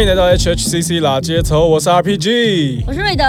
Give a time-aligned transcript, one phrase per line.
[0.00, 2.84] 欢迎来到 HHCC 啦街头，我是 RPG。
[2.86, 3.22] 我是瑞德，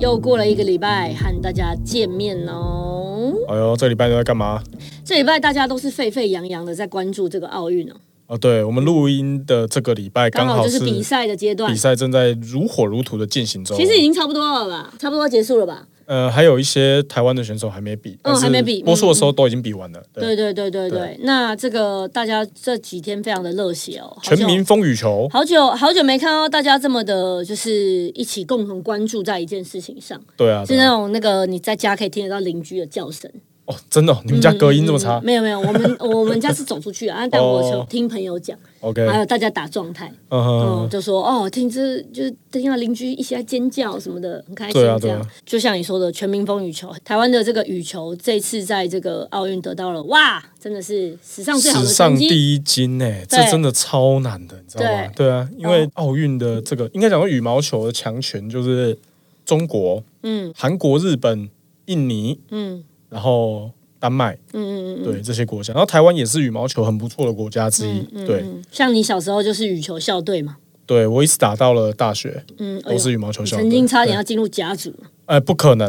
[0.00, 3.34] 又过了一个礼拜，和大家见面喽。
[3.46, 4.62] 哎呦，这礼拜都在干嘛？
[5.04, 7.94] 这礼拜大家都是沸沸扬扬的在关注这个奥运哦，
[8.28, 13.76] 哦，对，我们录音的这个礼拜刚好刚好就是比赛的阶段比，赛正在如火如荼的进行中。
[13.76, 15.86] 其实已经差不多了吧，差不多结束了吧？
[16.10, 20.02] 呃，还有一些台湾的选手还没比，但是哦还没比播出的时候都已经比完了。
[20.12, 25.28] 对，对对对对对，那这个大家这几天非常的热血哦，全民风雨球。
[25.30, 33.30] 好久好久没看到大家这么的，就是一起共同关注在一件事情上，对啊，是那种那个你在家可以听得到邻居的叫声。
[33.66, 35.20] 哦，真的哦，你们家隔音这么差？
[35.20, 45.00] 嗯没有没有，我们 我们家是走出去啊，但我听朋友讲，？OK，还有大家打状态，嗯就说哦，听这就是听到邻居一起在尖叫什么的，很开心这样。
[45.00, 51.88] 对啊对啊就像你说的，全民风雨球，台湾的这个羽球这次在这个奥运得到了哇，真的是史上最好史。
[51.88, 55.06] 上第一金呢，这真的超难的，你知道吗？
[55.14, 58.98] 对对啊，因为奥运的这个应该讲说羽毛球的强权就是
[59.44, 61.50] 中国、嗯韩国、日本、
[61.86, 63.70] 印尼，嗯然后
[64.00, 68.00] 丹麦，嗯嗯嗯对这些国家，然后台湾也是羽毛球很不错的国家之一。
[68.26, 70.56] 对，嗯，像你小时候就是羽球校队嘛，
[70.86, 73.62] 对我一直打到了大学，嗯，哎呦都是羽毛球校队。
[73.62, 74.92] 曾经差点要进入甲组，
[75.26, 75.88] 哎，不可能。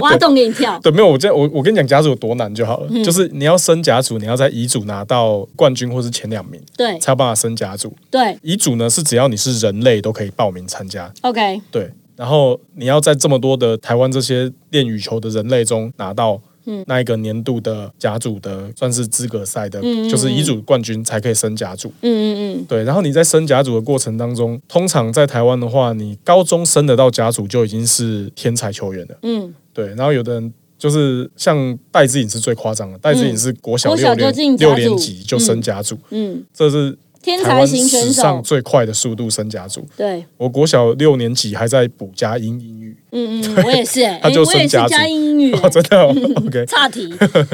[0.00, 0.78] 挖洞给你跳。
[0.80, 7.94] 对，没有我这我我跟你讲甲组有多难就好了，嗯就是你要升甲组，你要在乙组拿到冠军或是前两名，对才有办法升甲组。
[8.10, 11.90] 对乙组呢是只要你是人类都可以报名参加，，OK，对。
[12.20, 16.84] 然后你要在这么多的台湾这些练羽球的人类中拿到嗯。
[16.86, 21.90] 那一个年度的甲组的算是资格赛的，嗯嗯就是乙组冠军才可以升甲组。
[22.02, 29.16] 嗯嗯对，然后你在升甲组的过程当中，通常在台湾的话，你高中升得到甲组就已经是天才球员了。
[29.22, 29.54] 嗯。
[29.72, 34.14] 对，然后有的人就是像戴志颖是最夸张的，戴志颖是国小六
[34.58, 39.86] 六年级就升甲组，嗯嗯，这是天才型选史上，最快的速度升甲组。
[39.96, 45.54] 对，我国小六年级还在补加英英语，嗯嗯，我也是欸， 他就哎我也是升甲组加英语。
[45.54, 46.14] 欸 哦，真的、哦、
[46.46, 47.12] OK，差题。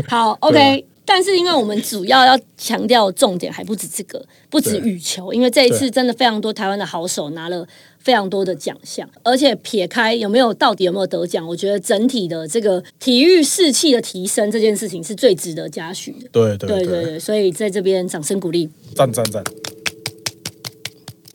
[0.09, 0.85] 好，OK。
[1.09, 7.65] 但是因为我们主要要强调重点还不止这个，不止羽球，因为这一次真的非常多台湾的好手拿了
[8.07, 16.29] 非常多的奖项，而且撇开有没有到底有没有得奖，我觉得整体的这个体育士气的提升这件事情是最值得嘉许的。
[16.31, 19.43] 对对对，对对对，所以在这边掌声鼓励，赞赞赞，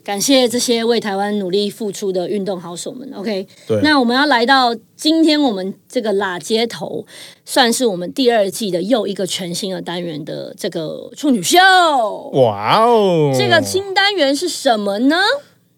[0.01, 3.11] 感谢这些为台湾努力付出的运动好手们。
[3.17, 7.05] OK，对那我们要来到今天我们这个拉街头，
[7.43, 11.57] 算是我们第二季的又一个全新的单元的这个处女秀。
[12.31, 15.17] 哇哦，这个新单元是什么呢？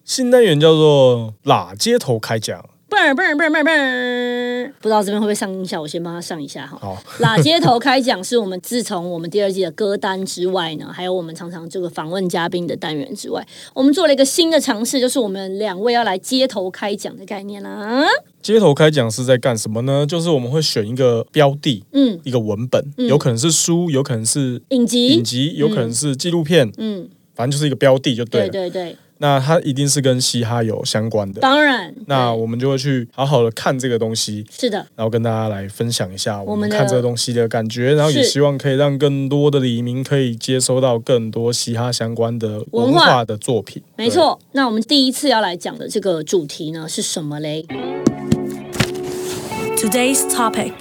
[0.04, 6.76] 新单元叫做喇街头开讲，嘣儿嘣儿嘣儿嘣儿嘣，不知道这边会不会上音效，我先帮他上一下哈。
[6.78, 18.04] 好，拉街头开讲是我们自从我们第二季的歌单之外呢，还有我们常常这个访问嘉宾的单元之外，我们做了一个新的尝试，就是我们两位要来街头开讲的概念啦。
[18.42, 20.04] 街头开讲是在干什么呢？
[20.06, 25.08] 就是我们会选一个标的，嗯，一个文本，有可能是书，有可能是影集。
[25.14, 28.48] 影，集，有可能是纪录片，嗯，反正就是一个标的就对了。
[28.50, 31.40] 对对对，那它一定是跟嘻哈有相关的。
[31.40, 43.82] 当然，那我们就会去好好的看这个东西，是的，然后跟大家来分享一下我们看这个东西的感觉，然后也希望可以让更多的黎明可以接收到更多嘻哈相关的文文化化的作品。
[43.96, 44.38] 没错。
[44.52, 47.64] 那我们第一次要来讲的这个主题呢是什么嘞
[49.78, 50.72] ？Today's topic，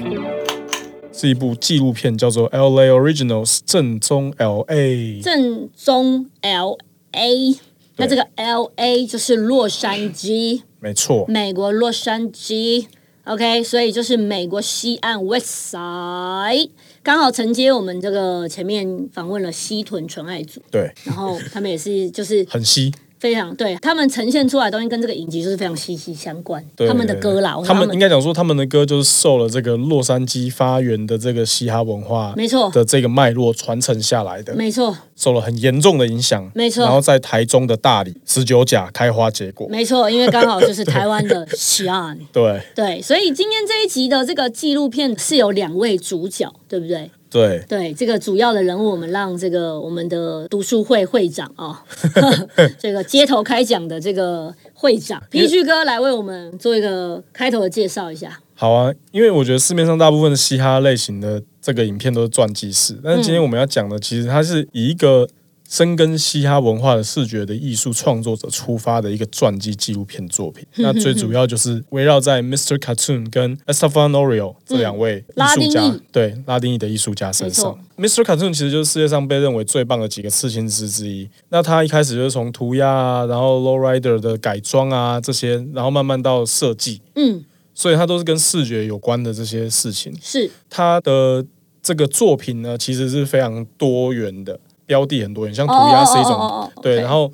[1.13, 2.91] 是一部纪录片，叫做《L.A.
[2.91, 5.21] Originals》正宗 L.A.
[5.21, 6.77] 正宗 L
[7.13, 7.55] A，
[7.97, 12.87] 那这个 L A 就是洛杉矶，没错，美国洛杉矶。
[13.25, 16.69] OK，所以就是美国西岸 West Side，
[17.01, 22.93] 刚好承接我们这个前面访问了西屯纯爱组，对，然后他们也是就是很稀。
[23.23, 26.61] 非常对他们呈现出来的东西跟这个影集就是非常息息相关。
[26.75, 36.51] 对他们的歌啦，他们应该讲说，他们的歌就是受了这个洛杉矶发源的这个嘻哈文化没错，的这个脉络传承下来的，没错，受了很严重的影响。
[36.53, 39.69] 没错然后在台中的大理十九甲开花结果。
[39.69, 42.19] 没错，因为刚好就是台湾的 西岸。
[42.33, 47.09] 对对，所以今天这一集的这个纪录片是有两位主角，对不对？
[47.33, 51.83] 对，对，这个主要的人物，我们让这个我们的读书会会长啊、
[52.77, 55.21] 这个街头开讲的这个会长。
[55.31, 58.39] 皮具哥来为我们做一个开头的介绍一下。
[58.53, 65.27] 好啊，因为我觉得市面上大部分的嘻哈类型的这个影片都是传记式，但是今天我们要讲的，其实它是以一个
[65.73, 70.63] 深耕嘻哈文化的视觉的艺术创作者出发的一个传记纪录片作品。
[70.77, 72.77] 那最主要就是围绕在 Mr.
[72.77, 78.07] Cartoon 跟 Estefan Oriol 这两位艺术家，裔对拉丁裔的艺术家身上没。
[78.07, 78.23] Mr.
[78.23, 81.27] Cartoon 其实就是世界上被认为最棒的几个刺青师之一。
[81.49, 87.43] 那他一开始就是从涂鸦啊，然后 Lowrider 的改装啊这些，然后慢慢到设计，嗯，
[87.73, 90.15] 所以他都是跟视觉有关的这些事情。
[90.21, 91.43] 是他的
[91.81, 97.31] 这个作品呢，其实是非常多元的，标的很多元，像涂鸦是一种，哦哦哦哦哦对然后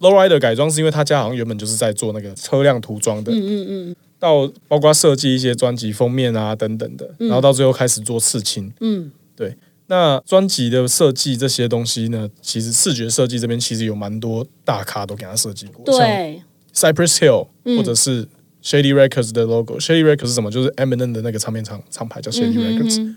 [0.00, 8.72] lowrider 改装是因为他家好像原本就是在做那个车辆涂装的，嗯嗯嗯到包括设计一些专辑封面啊等等的，然后到最后开始做刺青。
[8.80, 9.56] 嗯，对
[9.88, 16.42] 那专辑的设计这些东西呢，其实视觉设计这边其实有蛮多大咖都给他设计过，像对
[16.74, 18.26] ，Cypress Hill 嗯或者是
[18.62, 19.78] Shady Records 的 logo。
[19.78, 20.50] Shady Records 是什么？
[20.50, 22.96] 就是 Eminem 的那个唱片厂厂牌叫 Shady 嗯哼 Records。
[22.98, 23.16] 哼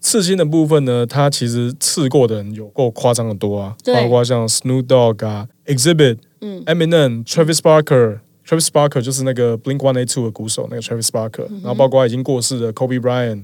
[0.00, 8.20] 刺青的部分呢，它其实刺过的人有够夸张的多啊，包括像 Snoop Dogg 啊、Exhibit、嗯 Eminem、Travis Barker。
[8.46, 13.42] Travis Barker 就是那个 Blink One Eight Two 的鼓手，那个 Travis Barker，、然后包括已经过世的 Kobe Bryant，、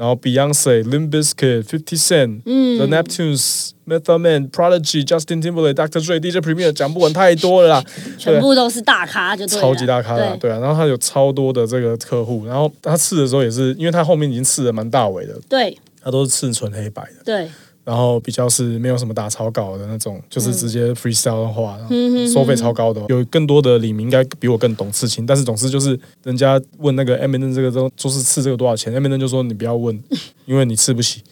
[0.00, 6.00] 然后 Beyonce、Limp Bizkit、Fifty Cent、The Neptunes、Method Man、Prodigy、Justin Timberlake、Dr.
[6.00, 7.84] Dre、DJ Premier，讲不完太多了啦。
[8.16, 10.58] 全部都是大咖，就对超级大咖的啊，对对啊。
[10.58, 17.22] 然后他有超多的这个客户，然后他刺的时候也是，因为他后面已经刺的蛮大尾的，对他都是刺纯黑白的。
[17.22, 17.46] 对，
[17.84, 23.02] 然后比较是没有什么打草稿的那种，就是直接 freestyle 的话，嗯收费超高的。
[23.08, 29.98] 有更多的李明应该比我更懂刺青，但是总之就是人家问那个 Eminem 这个都就是刺这个多少钱，Eminem 就说你不要问，
[30.46, 31.22] 因为你刺不起，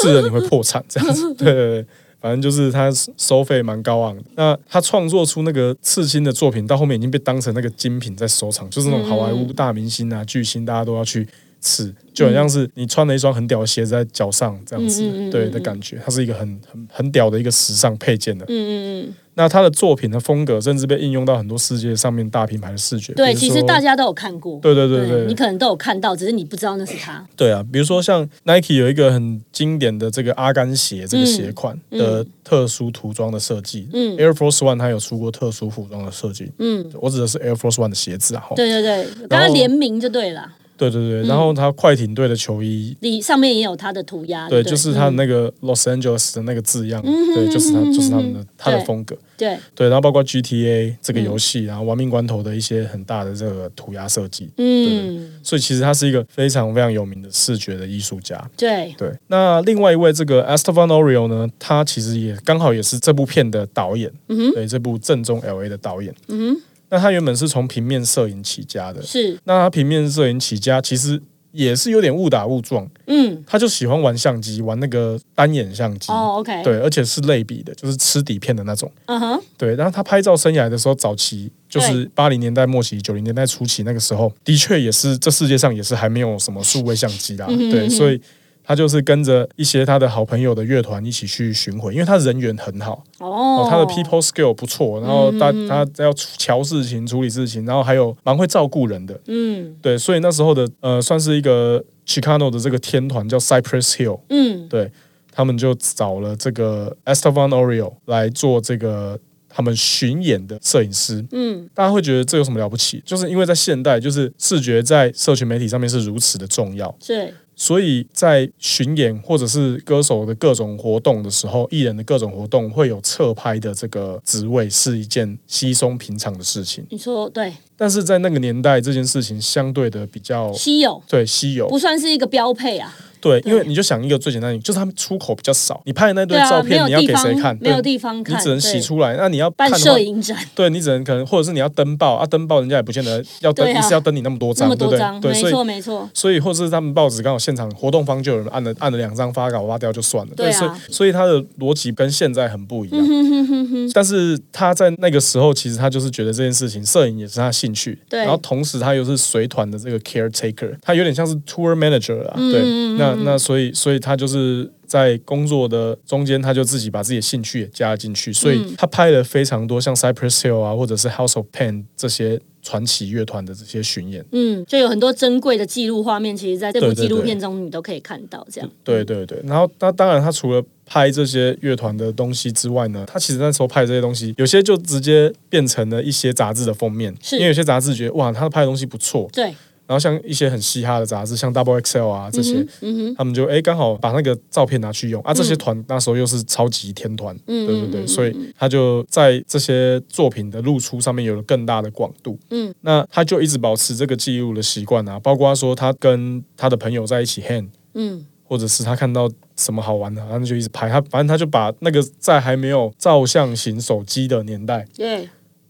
[0.00, 1.32] 刺了你会破产这样子。
[1.36, 1.86] 对对对。
[2.18, 4.22] 反正就是他收费蛮高昂的。
[4.34, 11.28] 那他创作出那个刺青的作品，到后面已经被当成那个精品在收藏，就是那种好莱坞大明星啊、巨星，大家都要去
[11.60, 16.00] 刺，就很像是你穿了一双很屌的鞋子在脚上这样子，嗯嗯嗯对嗯的感觉。
[16.04, 18.44] 它是一个很很很屌的一个时尚配件的。
[18.46, 18.72] 嗯嗯
[19.06, 23.12] 嗯，那他的作品的风格，甚至被应用到很多世界上面大品牌的视觉。
[23.14, 27.24] 对，其实大家都有看过，对对对对你可能都有看到，只是你不知道那是他。
[27.36, 42.96] 对啊，比如说像 Nike 有一个很经典的这个阿甘鞋这个鞋款的特殊涂装的设计，嗯 Air Force One 它有出过特殊服装的设计，嗯，我指的是 Air Force One 的鞋子啊，对对对，跟他联名就对了，对对对，然后他快艇队的球衣。
[43.00, 45.16] 里上面也有他的涂鸦，对，不就是他的嗯。
[45.16, 49.16] 那个 Los Angeles 的那个字样，对，就是他，就是他们的他的对风格。
[49.36, 58.42] 对，对，然后包括 GTA 这个游戏，然后亡命关头的一些很大的这个涂鸦设计，嗯，所以其实他是一个非常非常有名的视觉的艺术家。
[58.56, 66.14] 对，对，那另外一位这个 Esteban Oriol 呢，他其实也刚好也是这部片的导演，嗯对，这部正宗 LA 的导演。
[66.28, 71.20] 嗯哼，那他原本是从平面摄影起家的，是，那他平面摄影起家其实
[71.52, 76.12] 也是有点误打误撞，嗯，他就喜欢玩相机，玩那个单眼相机。
[76.12, 78.90] 哦，OK，，对，而且是类比的，就是吃底片的那种。
[79.06, 87.46] 嗯哼，对，然后他拍照生涯的时候，早期就是八零年代末期、九零年代初期那个时候，的确也是这世界上也是还没有什么数位相机啦。
[87.46, 87.90] 对，嗯哼嗯哼。
[87.90, 88.20] 所以
[88.66, 93.28] 他就是跟着一些他的好朋友的乐团一起去巡回，因为他人缘很好，哦。
[93.28, 99.18] 哦，，他的 people skill 不错，然后他他要瞧事情、处理事情，然后还有蛮会照顾人的。
[99.28, 99.76] 嗯。
[99.80, 104.90] 对，所以那时候的呃，算是一个 Chicano 的这个天团叫 Cypress Hill，嗯，对
[105.30, 109.18] 他们就找了这个 Esteban Oriol 来做这个
[109.48, 111.24] 他们巡演的摄影师。
[111.30, 113.02] 嗯，大家会觉得这有什么了不起？
[113.04, 126.86] 就是因为在现代，就是视觉在社群媒体上面是如此的重要，是，所以在巡演或者是歌手的各种活动的时候，艺人的各种活动会有侧拍的这个职位，是一件稀松平常的事情。
[126.90, 139.16] 你说对，但是在那个年代，这件事情相对的比较稀有，对稀有，不算是一个标配啊，对，因为你就想一个最简单的，就是他们出口比较少，你拍的那堆照片，你要给谁看？，没有地方看，你只能洗出来。
[139.16, 144.98] 那你要办摄，影展，对你只能可能，或者是你要登报啊，登报人家也不见得要登，一次要登你那么多张，对不对？
[145.20, 150.58] 对，没所以错没错，所以或者是他们报纸刚好现场活动方就有人按了按了两张发稿挖掉就算了，对啊。
[150.58, 153.00] 所以所以他的逻辑跟现在很不一样。
[153.06, 158.20] 哼哼哼哼，但是他在那个时候，其实他就是觉得这件事情，摄影也是他的兴趣，对。
[158.20, 168.74] 然后同时他又是随团的这个 caretaker，他有点像是 tour manager 啊，对，嗯那那所以所以他就是在工作的中间，他就自己把自己的兴趣也加了进去，所以嗯。
[168.78, 174.24] 他拍了非常多像 Cypress Hill 啊，或者是 House of Pain 这些传奇乐团的这些巡演。
[174.32, 187.36] 嗯，就有很多珍贵的记录画面，其实在这部纪录片中你都可以看到，这样，对对对，然后那当然他除了拍这些乐团的东西之外呢，他其实那时候拍的这些东西，有些就直接变成了一些杂志的封面，是。
[187.36, 189.54] 因为有些杂志觉得哇，他拍的东西不错，对，
[189.86, 195.32] 然后像一些很嘻哈的杂志，像 Double XL 啊这些，嗯他们就哎刚好把那个照片拿去用啊。
[195.32, 202.38] 这些团那时候又是超级天团，嗯对对对，所以他就在这些作品的露出上面有了更大的广度。
[202.50, 210.88] 嗯，那他就一直保持这个记录的习惯啊，包括说他跟他的朋友在一起 hang，嗯或者是他看到什么好玩的，他就一直拍。
[210.88, 215.28] 他反正他就把那个在还没有照相型手机的年代，对，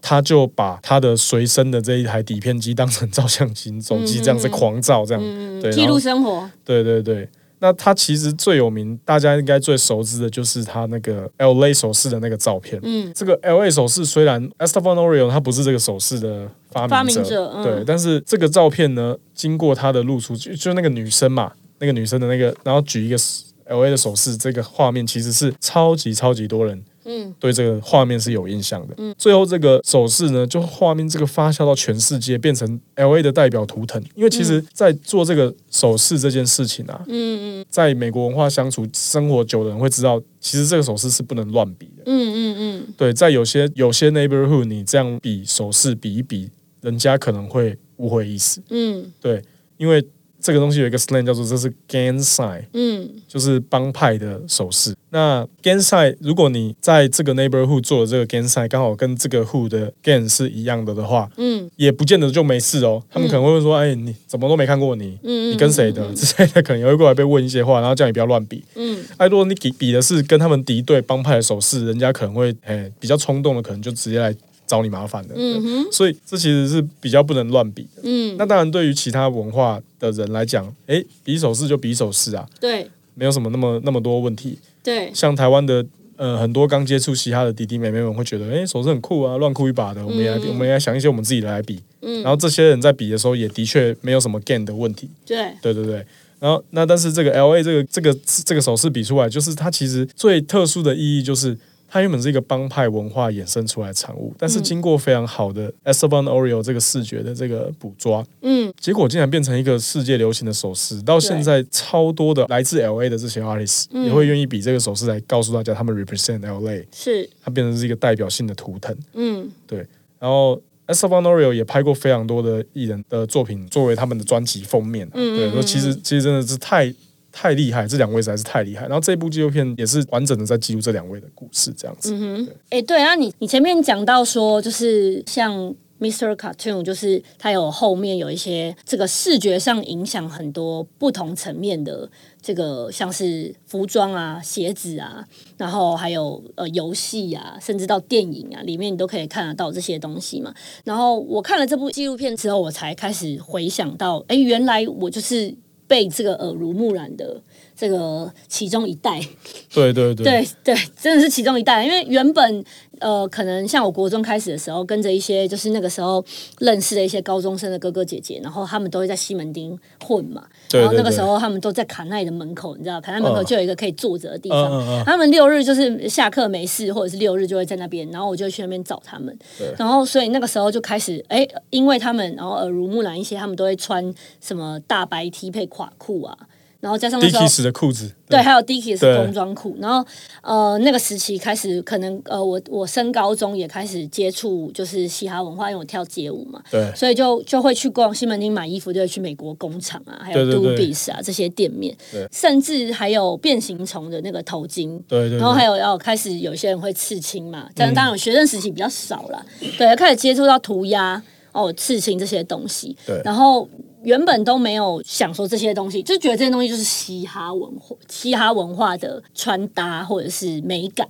[0.08, 5.22] 他就把他的随身的这一台底片机当成照相机手机，这样子狂照，这样。
[5.60, 7.28] 对，记录生活，对对对。
[7.58, 12.78] 那他其实最有名，大家应该最熟知的就是他那个 L A 手势的那个照片。
[12.84, 23.16] 嗯，这个 L A 手势虽然 Esteban Oriol 他不是这个手势的发发明者，明者嗯对，但是这个照片呢，经过他的露出，就就那个女生嘛，那个女生的那个，然后举一个
[23.64, 28.94] L A 的手势，这个画面其实是超级超级多人嗯对这个画面是有印象的。
[28.98, 34.02] 嗯最后这个手势呢，就画面这个发酵到全世界，变成 L A 的代表图腾。
[34.14, 42.02] 因为其实，在做这个手势这件事情啊，嗯嗯在美国文化相处生活久的人会知道，其实这个手势是不能乱比的。
[42.06, 48.62] 嗯嗯嗯，对，在有些有些 neighborhood，你这样比手势比一比，人家可能会误会意思。
[48.70, 49.42] 嗯对，
[49.76, 50.04] 因为
[50.46, 54.94] 这个东西有一个 slang 叫做这是 gang 嗯就是帮派的手势。
[55.10, 63.02] 那 gang sign，如果你在这个 neighborhood 做的这个 gang sign 刚好跟这个 who 的 gang 是一样的的话，嗯也不见得就没事哦。
[63.10, 65.18] 他们可能会问说：“哎，你怎么都没看过你？
[65.24, 68.62] 嗯，你跟谁的？”之类的，可能也会过来被问一些话，然后叫你不要乱比。
[68.76, 74.32] 嗯哎，如果你比比的是跟他们敌对帮派的手势，人家可能会哎比较冲动的，可能就直接来
[74.66, 75.35] 找你麻烦的。
[75.37, 78.02] 嗯哼所以这其实是比较不能乱比的。
[78.02, 84.58] 嗯，那当然，对于其他文化的人来讲，哎，比手势就比手势啊，对没有什么那么那么多问题。
[84.82, 85.85] 对，像台湾的
[86.16, 91.80] 呃很多刚接触嘻哈的弟弟妹妹们会觉得，哎，手势很酷啊，乱酷一把的，我们也来比，我们也来想一些我们自己的来比。
[92.02, 95.08] 嗯然后这些人在比的时候，也的确没有什么 gain 的问题。
[95.25, 96.04] 对，对对对。
[96.38, 101.56] 然后那但是这个 L A 这个这个这个手势比出来，就是它其实最特殊的意义就是。
[101.96, 108.70] 它原本是一个帮派文化衍生出来的产物，但是经过非常好的 Esteban Oriol 这个视觉的这个捕捉，嗯。
[108.78, 111.00] 结果竟然变成一个世界流行的手势。
[111.00, 118.94] 到现在，超多的来自 L A 的这些 artist 也会愿意比这个手势来告诉大家他们 represent L A，是，它变成是一个代表性的图腾。
[119.14, 119.48] 嗯。
[119.66, 119.78] 对
[120.18, 126.92] 然后 Esteban Oriol 也拍过非常多的艺人的作品作为他们的专辑封面、嗯嗯说其实其实真的是太
[127.38, 128.86] 太厉害，这两位实在是太厉害。
[128.86, 132.14] 然后这部纪录片也是完整的在记录这两位的故事，这样子。
[132.14, 136.34] 嗯哼，哎，对啊，你你前面讲到说，就是像 Mr.
[136.34, 142.08] Cartoon，就是它有后面有一些这个视觉上影响很多不同层面的
[142.40, 145.22] 这个，像是服装啊、鞋子啊，
[145.58, 150.54] 然后还有呃游戏啊，甚至到电影啊里面，你都可以看得到这些东西嘛。
[150.84, 155.54] 然后我看了这部纪录片之后，我才开始回想到，哎，原来我就是
[155.86, 157.42] 被这个耳濡目染的
[157.76, 159.21] 这个其中一代。
[159.75, 161.85] 对对对对对，真的是其中一代。
[161.85, 162.64] 因为原本
[162.99, 166.25] 呃，可能像我国中开始的时候，跟着一些就是那个时候
[166.61, 170.42] 认识的一些高中生的哥哥姐姐，然后他们都会在西门町混嘛。
[170.71, 174.64] 对然后那个对时候他们都在卡奈的门口，你知道，卡奈门口嗯就有一个可以坐着的地方。
[174.64, 179.37] 嗯嗯嗯他们六日就是下课没事，或者是六日就会在那边，然后我就去那边找他们。
[179.76, 186.37] 然后所以那个时候就开始，哎，因为他们然后耳濡目染一些，他们都会穿什么大白 T 配垮裤啊，
[186.86, 189.16] 然后加上那时候 Dickies 的裤子，对，还有 Dickies 对。
[189.16, 190.06] 工装裤，然后
[190.40, 196.92] 呃那个时期开始，可能呃我我升高中也开始接触就是嘻哈文化，因为我跳街舞嘛，对。
[196.94, 201.92] 所以就就会去逛西门町买衣服，就会去美国工厂啊，还有 Dubis 啊这些店面，
[202.30, 204.96] 甚至还有变形虫的那个头巾。
[205.08, 209.44] 对对，然后还有有要开始有些人会刺青嘛，但当然我学生时期比较少啦，
[209.76, 211.20] 对，开始接触到涂鸦
[211.56, 213.68] 哦、刺青这些东西，对然后
[214.02, 221.06] 原本都没有想说这些东西，就觉得这些东西就是嘻哈文化、嘻哈文化的穿搭或者是美感。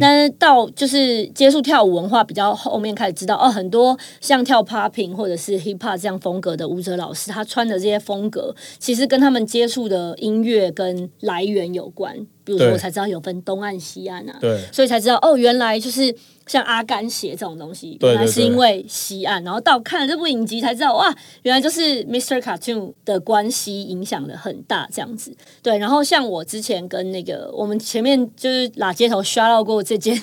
[0.00, 12.26] 但是到就是接触跳舞文化比较后面开始知道哦，很多像跳 popping 或者是 hip hop 这样风格的舞者老师，他穿的这些风格其实跟他们接触的音乐跟来源有关。
[12.48, 16.14] 比如说，我才知道有分东岸、西岸啊，对所以才知道哦，原来就是
[16.46, 22.40] 像阿甘鞋这种东西，原来是因为西岸，然后到看了这部影集才知道，哇，原来就是 Mr.
[22.40, 25.36] Cartoon 的关系影响的很大，这样子。
[25.62, 30.18] 对，然后像我之前跟那个我们前面就是拉街头刷到过这件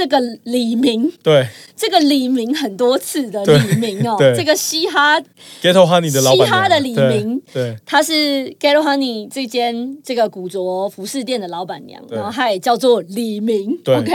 [0.00, 1.46] 这个李明，对。
[1.76, 5.18] 这个李明很多次的李明哦对，这个嘻哈
[5.62, 8.12] ，Ghetto Honey 的老板嘻哈的李明对他是
[8.60, 14.12] Ghetto Honey 这间这个古着服饰店的老板娘，然后她也叫做李明，OK，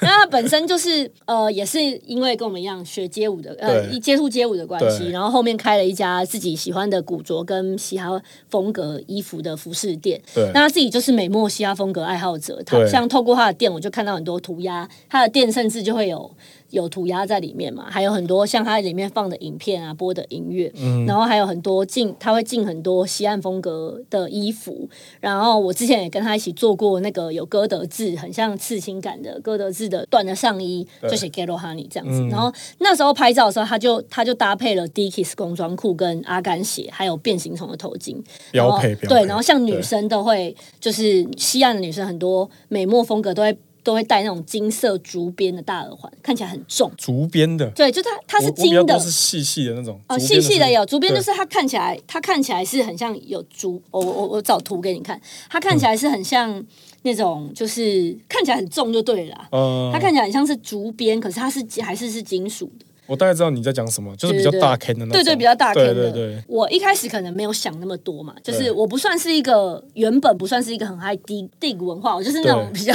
[0.00, 10.20] 那她本身就是呃，也是因为跟我们一样学街舞的，呃，一接触街舞的关系，然后后面开了一家自己喜欢的古着跟嘻哈风格衣服的服饰店。
[10.34, 10.50] 对。
[10.52, 16.30] 那他自己就是美墨嘻哈风格爱好者，他像透过他的店，我就看到很多涂鸦，他的店甚至就会有
[16.70, 21.04] 有涂鸦在里面嘛，还有很多像它里面放的影片啊、播的音乐，嗯。
[21.06, 24.88] 然后还有很多进他会进很多西岸风格的衣服，
[25.20, 32.28] 然后我之前也跟他一起做过那个有歌德字，很像刺青感的歌德字的缎的上衣，就写 Ghetto Honey 这样子，嗯。
[32.28, 38.16] 然后那时候拍照的时候，他就他就搭配了 Dickies 工装裤跟阿甘鞋，还有变形虫的头巾，
[38.50, 46.90] 标配对，然后像女生都会，就是西岸的女生很多美墨风格都会都会戴那种金色竹编的大耳环，看起来很重。
[46.96, 48.98] 竹编的，对，就它它是金的。
[48.98, 56.64] 是细细的那种，哦，细细的有竹编，就是它看起来它看起来是很像有竹，我我我找图给你看，它看起来是很像
[57.02, 59.48] 那种就是看起来很重就对了啦。
[59.52, 62.86] 呃它，看起来很像是竹编，可是它是还是是金属的。
[63.06, 66.10] 我大概知道你在讲什么，就是比较大坑的那种，对对，比较大对 K 的。
[66.10, 72.94] 对对，我一开始可能没有想那么多嘛，就是我不算是一个原本不算是一个很爱 dig dig 文化，我就是那种比较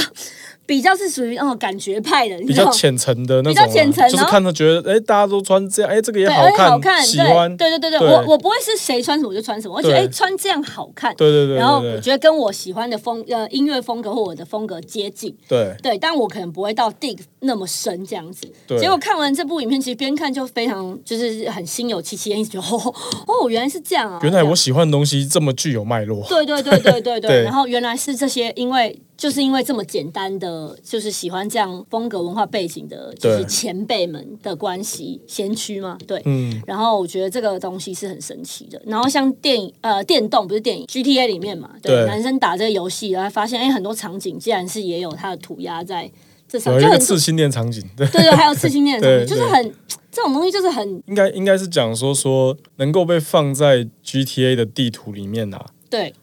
[0.70, 8.08] 比较是属于那种感觉派的，比较浅层的那比种啊，较浅层就是看着觉得，哎，大家都穿这样，哎，这个也对，好而且好看，喜欢，对对对对，对。
[8.08, 10.04] 我我不会是谁穿什么我就穿什么，我觉得对。
[10.04, 15.74] 哎穿这样好看，对对对对然后我觉得跟我喜欢的风呃音乐风格或我的风格接近，对。
[15.82, 18.46] 对，但我可能不会到 dig 那么深这样子。
[18.68, 18.78] 对。
[18.78, 22.94] 结果看完这部影片，其实边看就非常就是很心有戚戚焉，一直觉得哦
[23.26, 27.42] 哦原来是这样啊，原来我喜欢的东西这么具有脉络，对对对对对对，对。
[27.50, 38.80] 然后原来是这些，因为就是因为这么简单的，就是喜欢这样风格文化背景的，就是前辈们的关系，先驱嘛，对，嗯，然后我觉得这个东西是很神奇的。
[38.86, 42.06] 然后像电影呃电动不是电影 GTA 里面嘛，对，对。
[42.06, 46.10] 男生打这个游戏，然后发现哎很多场景竟然是也有它的涂鸦在
[46.48, 49.62] 这上，有一就很刺青店场景，对，对对，还有刺青店景，就是很
[50.10, 56.14] 这种东西就是很应该应该是讲说说能够被放在 GTA 的地图里面啊，对。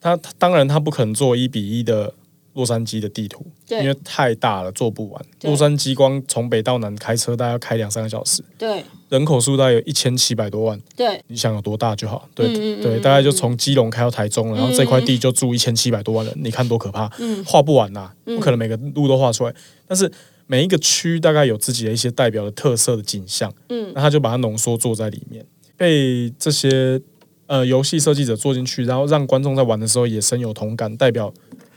[0.00, 2.14] 它它当然他不可能做一比一的
[2.58, 5.24] 洛杉矶的地图，因为太大了做不完。
[5.44, 12.28] 洛杉矶光从北到南开车大概要开两三个小时，对人口数大概有一千七百多万，对你想有多大就好。
[12.34, 17.08] 对、对，嗯大概就从基隆开到台中，然后这块地就住一千七百多万人，你看多可怕！
[17.46, 19.54] 画不完呐、不可能每个路都画出来，
[19.86, 20.10] 但是。
[20.50, 25.44] 每一个区大概有自己的一些代表的特色的景象，嗯那他就把它浓缩做在里面，
[25.76, 26.98] 被这些
[27.44, 31.30] 呃游戏设计者做进去，然后让观众在玩的时候也深有同感，代表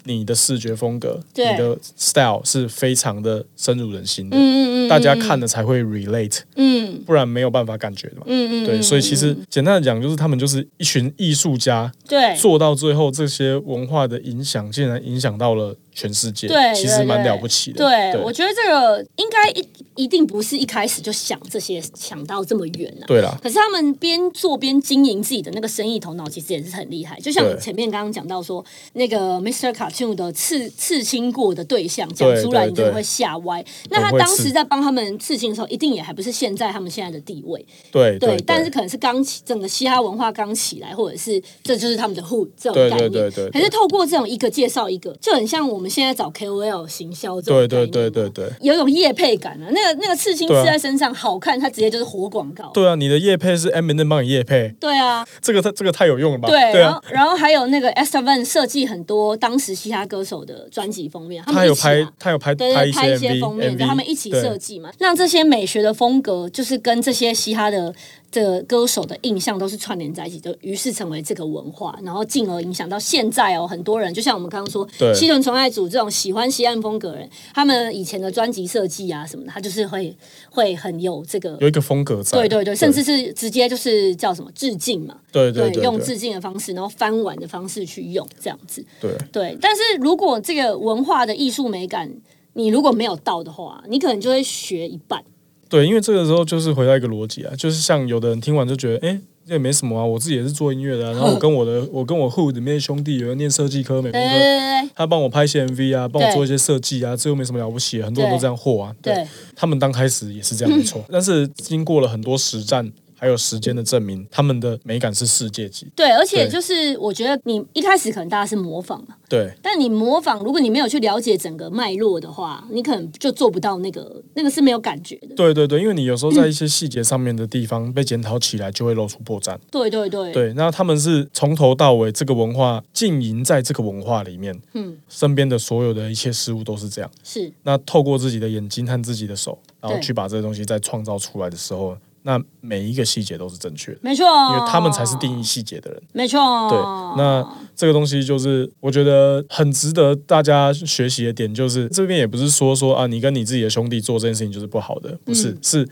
[0.04, 6.82] 你的视觉风格、你的 style 是非常的深入人心的，嗯嗯嗯，大家看了才会 relate，嗯。
[7.04, 8.24] 不然没有办法感觉的嘛。
[8.28, 12.36] 嗯嗯，对，嗯所以其实简单的讲，就是他们就是一群艺术家，对。
[12.36, 17.78] 做到最后，这些文化的影响竟然影响到了全世界，对其实蛮了不起的。
[17.78, 18.22] 对，对。
[18.22, 19.68] 我觉得这个应该一
[20.02, 23.06] 一定不是一开始就想这些想到这么远啊。
[23.06, 27.20] 对啦，可是他们边做边经营自己的那个生意头脑，其实也是很厉害。
[27.20, 29.72] 就像对前面刚刚讲到说，那个 Mr.
[29.72, 33.64] Cartoon 的刺刺青过的对象讲出来，你就会吓歪。
[33.92, 37.64] 那他当时在帮他们刺青的时候，一定也还不是现在他们现在的地位。
[37.92, 43.12] 对对，对，但是可能是刚起整个嘻哈文化刚起来，或者是这就是他们的 hood 这种对概念。
[43.12, 48.50] 对对对对可是透过这种一个介绍一个，就很像我们现在找 KOL 行销这种对对对对对。
[48.62, 49.68] 有一种业配感啊。
[49.72, 52.69] 那个那个刺青刺在身上好看，它直接就是活广告。
[52.73, 56.47] 对啊，你的叶配是 M N 帮你叶配，对啊，这个太这个太有用了吧？
[56.47, 56.82] 对，啊。
[56.82, 67.93] 然后，然后还有那个 Esther Van 设计很多当时嘻哈歌手的专辑封面，他们有拍，他有拍对对，拍一些些封面对他们一起设对计嘛，让这些美学的风格就是跟这些嘻哈的
[68.32, 80.15] 这个歌手的印象都是串联在一起，就于是成为这个文化，然后进而影响到现在哦，很多人就像我们刚刚说对，西屯纯爱组这种喜欢西岸风格的人，他们以前的专辑设计啊什么的，他就是会
[80.50, 81.58] 会很有这个。
[81.60, 82.38] 有一个风格在。
[82.38, 88.86] 对对对，甚至是直接就是叫什么致敬嘛，对对对对用致敬的方式，然后翻碗的方式去用这样子。
[89.02, 92.10] 对对，但是如果这个文化的艺术美感，
[92.54, 95.22] 你如果没有到的话，你可能就会学一半。
[95.71, 108.93] 对，因为这个时候就是回到一个逻辑啊，就是像有的人听完就觉得，哎，这也没什么啊，我自己也是做音乐的啊、然后我跟我的我跟我 hood 里面的兄弟有人念设计科、美工科，他帮我拍一些 MV 啊，帮我做一些设计啊，这又没什么了不起的，很多人都这样货啊。
[109.01, 109.27] 对对。
[109.55, 112.91] 他们刚开始也是这样没错， 但是经过了很多实战。
[113.21, 115.86] 还有时间的证明，他们的美感是世界级。
[115.95, 125.36] 对，而且就是我觉得你一开始可能大家是模仿嘛，对，但你模仿，如果你没有去了解整个脉络的话，你可能就做不到那个那个是没有感觉的。
[125.36, 129.55] 对对对，因为你有时候在一些细节上面的地方被检讨起来，就会露出破绽。
[129.69, 137.12] 对对对，对，那他们是从头到尾这个文化浸淫在这个文化里面，嗯，身边的所有的一切事物都是这样。
[137.23, 146.01] 是那透过自己的眼睛和自己的手，然后去把这个东西再创造出来的时候，那每一个细节都是正确的，没错，因为他们才是定义细节的人。
[146.13, 146.77] 没错，对，
[147.17, 155.57] 那这个东西就是我觉得很值得大家学习的点，就是这边也不是说说啊，你跟你自己的兄弟做这件事情就是不好的，不是，嗯。
[155.62, 155.89] 是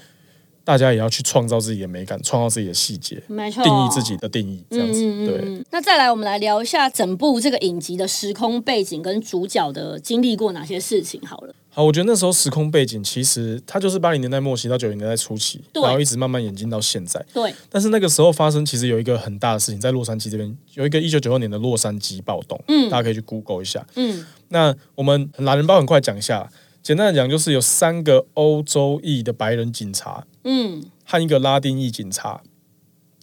[0.69, 5.03] 大家也要去创造自己的美感，创造自己的细节，没错，定义自己的定义，这样子。
[5.03, 11.55] 嗯嗯对，嗯那再来，我们来聊一下整部这个影集的时空背景跟主角的经历过哪些事情好了。
[11.71, 17.19] 好，我觉得那时候时空背景其实它就是八零年代末期到九零年代初期，然后一直慢慢演进到现在。
[17.33, 23.83] 对，但是那个时候发生，其实有一个很大的事情，在洛杉矶这边有一个一九九二年的洛杉矶暴动，嗯大家可以去 Google 一下。
[23.95, 26.47] 嗯那我们懒人包很快讲一下，
[26.83, 30.83] 简单的讲就是有三个欧洲裔的白人警察嗯。
[31.05, 32.41] 和一个拉丁裔警察，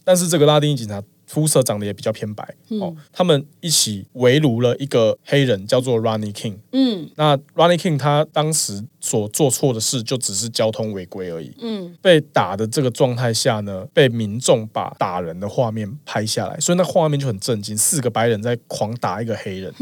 [0.03, 6.55] 但是这个拉丁裔警察肤色长得也比较偏白、嗯哦，他们一起围炉了一个黑人，叫做 Ronnie King。
[6.71, 11.53] 嗯那 Ronnie King 他当时所做错的事就只是交通违规而已。
[11.61, 19.73] 嗯被打的这个状态下呢，被民众把打人的画面拍下来，所以那画面就很震惊，四个白人在狂打一个黑人，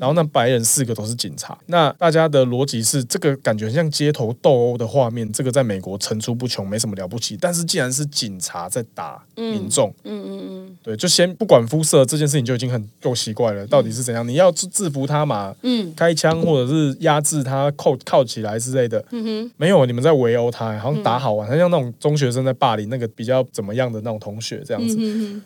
[0.00, 1.56] 然后那白人四个都是警察。
[1.66, 7.36] 那大家的逻辑是，这个感觉很像街头斗殴的画面，这个在美国层出不穷，没什么了不起。
[7.40, 14.26] 但是既然是警察在打民众，嗯嗯嗯对，就先不管肤色这件事情就已经很够奇怪了，到底是怎样？
[14.26, 15.54] 你要制制服他嘛？
[15.62, 24.98] 嗯开枪或者是压制他、扣铐起来之类的，嗯哼，没有，你们在围殴他，好像打好玩，他像那种中学生在霸凌那个比较怎么样的那种同学这样子，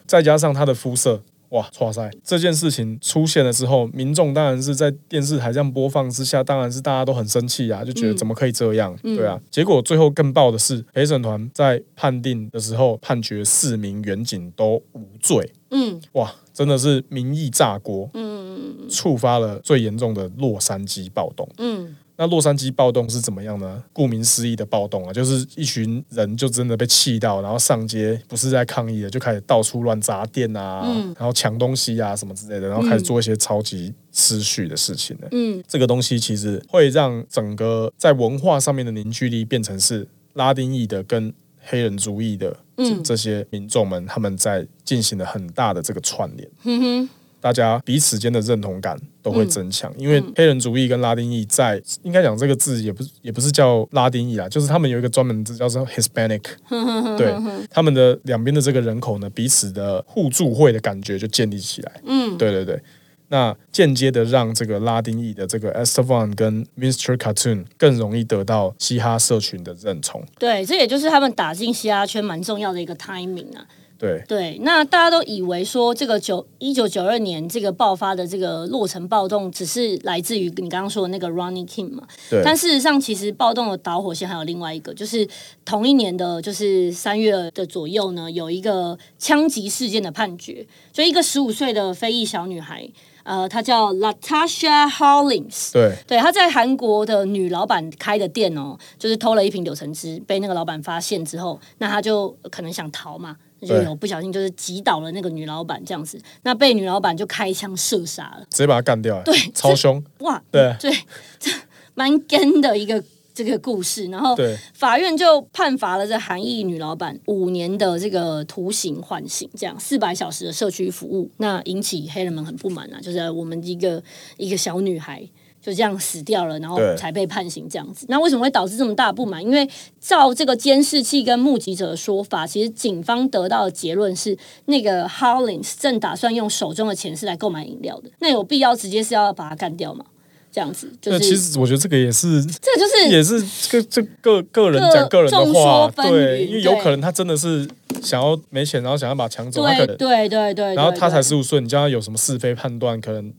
[0.07, 1.21] 再加上他的肤色。
[1.49, 2.11] 哇，哇塞！
[2.23, 8.95] 这件事情出现了之后，民众当然是在电视台这样播放之下，当然是大家都很生气啊，就觉得怎么可以这样？
[9.01, 9.39] 对啊。
[9.49, 15.51] 结果最后更爆的是，陪审团在判定的时候判决四名远警都无罪。
[15.71, 21.47] 嗯哇，真的是民意炸锅，嗯触发了最严重的洛杉矶暴动。
[21.57, 23.83] 嗯那洛杉矶暴动是怎么样呢？
[23.93, 35.27] 顾名思义的暴动啊，就是一群人就真的被气到，然后上街不是在抗议的，就开始到处乱砸店啊，嗯然后抢东西啊什么之类的，然后开始做一些超级失序的事情呢。
[35.31, 46.49] 嗯这个东西其实会让整个在文化上面的凝聚力变成是拉丁裔的跟黑人族裔的这嗯这些民众们，他们在进行了很大的这个串联。
[46.63, 48.99] 嗯哼，大家彼此间的认同感
[49.29, 56.43] 都会增强，嗯因为黑人主义跟拉丁裔在应该讲这个字也不是也不是叫拉丁裔啦，就是他们有一个专门字叫做 Hispanic，
[57.17, 57.33] 对
[57.69, 61.91] 他们的两边的这个人口呢，彼此的互助会的感觉就建立起来。
[62.05, 62.81] 嗯对对对，
[63.29, 67.17] 那间接的让这个拉丁裔的这个 Estevan 跟 Mr.
[67.17, 70.23] Cartoon 更容易得到嘻哈社群的认同。
[70.39, 73.65] 对，这也就是他们打进嘻哈圈蛮重要的一个 timing 啊。
[73.97, 74.23] 对。
[74.27, 82.07] 对，那大家都以为说这个九一九九二年这个爆发的这个洛城暴动，只是来自于你刚刚说的那个 Ronnie King 嘛？
[82.29, 85.27] 对，但事实上，其实暴动的导火线还有另外一个，就是
[85.65, 92.87] 同一年的，就是三月的左右呢，有一个枪击事件的判决，就一个十五岁的非裔小女孩，
[93.23, 95.71] 呃，她叫 Latasha Hollins。
[95.73, 95.95] 对。
[96.07, 108.45] 对，她在韩国的女老板开的店哦，就是偷了一瓶柳橙汁，被那个老板发现之后，那她就可能想逃嘛，就有不小心就是击倒了那个女老板这样子，那被女老板就开枪射杀了。
[108.49, 110.91] 直接把他干掉，对超凶，哇，对对，
[111.39, 111.51] 这
[111.95, 114.35] 蛮跟的一个这个故事，然后
[114.73, 124.03] 法院就判罚了这韩裔女老板五年的这个徒刑缓刑，这样四百小时的社区服务，那引起黑人们很不满啊，就是我们一个
[124.37, 125.27] 一个小女孩。
[125.67, 128.05] 就这样死掉了，然后才被判刑这样子。
[128.07, 129.43] 那为什么会导致这么大的不满？
[129.43, 138.09] 因为照这个监视器跟目击者的说法，其实警方得到的结论是，那个 Hollins 正打算用手中的钱是来购买饮料的。
[138.19, 140.05] 那有必要直接是要把他干掉吗？
[140.49, 147.67] 这样子就那是，其实我觉得这个也是这个就是也是这个这个个人讲个人的众话对，因为有可能他真的是
[148.01, 153.31] 想要没钱，然后想要把抢走，他可能，对对对对，然后他才十五岁，你叫他有什么是非判断，可能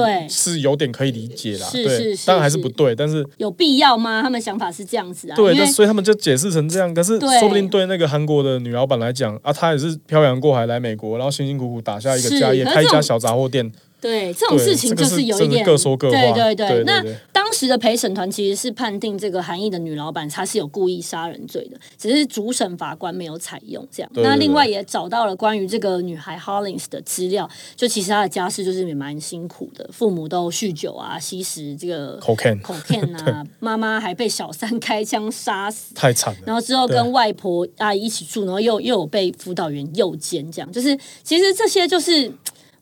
[0.00, 0.28] 对。
[0.28, 4.22] 是有点可以理解啦，是对是，是当然还是是不对，但是有必要吗？
[4.22, 13.72] 他们想法是这样子啊，对，那所以他们就解释成这样，可是说不定对那个韩国的女老板来讲啊，她也是漂洋过海来美国，然后辛辛苦苦打下一个家业，开一家小杂货店，
[14.04, 24.12] 对，这种事情就是有一点各说各话对对对对那对当时的陪审团其实是判定这个韩裔的女老板她是有故意杀人罪的，只是主审法官没有采用这样。
[24.16, 35.94] 那另外也找到了关于这个女孩 Hollins 的资料，就其实她的家世就是也蛮辛苦的，父母都酗酒啊，吸食这个 cocaine cocaine 啊， 妈妈还被小三开枪杀死。
[35.94, 36.40] 太惨了。
[36.44, 42.30] 然后之后跟外婆阿姨一起住，然后又又有被辅导员诱奸，这样就是其实这些就是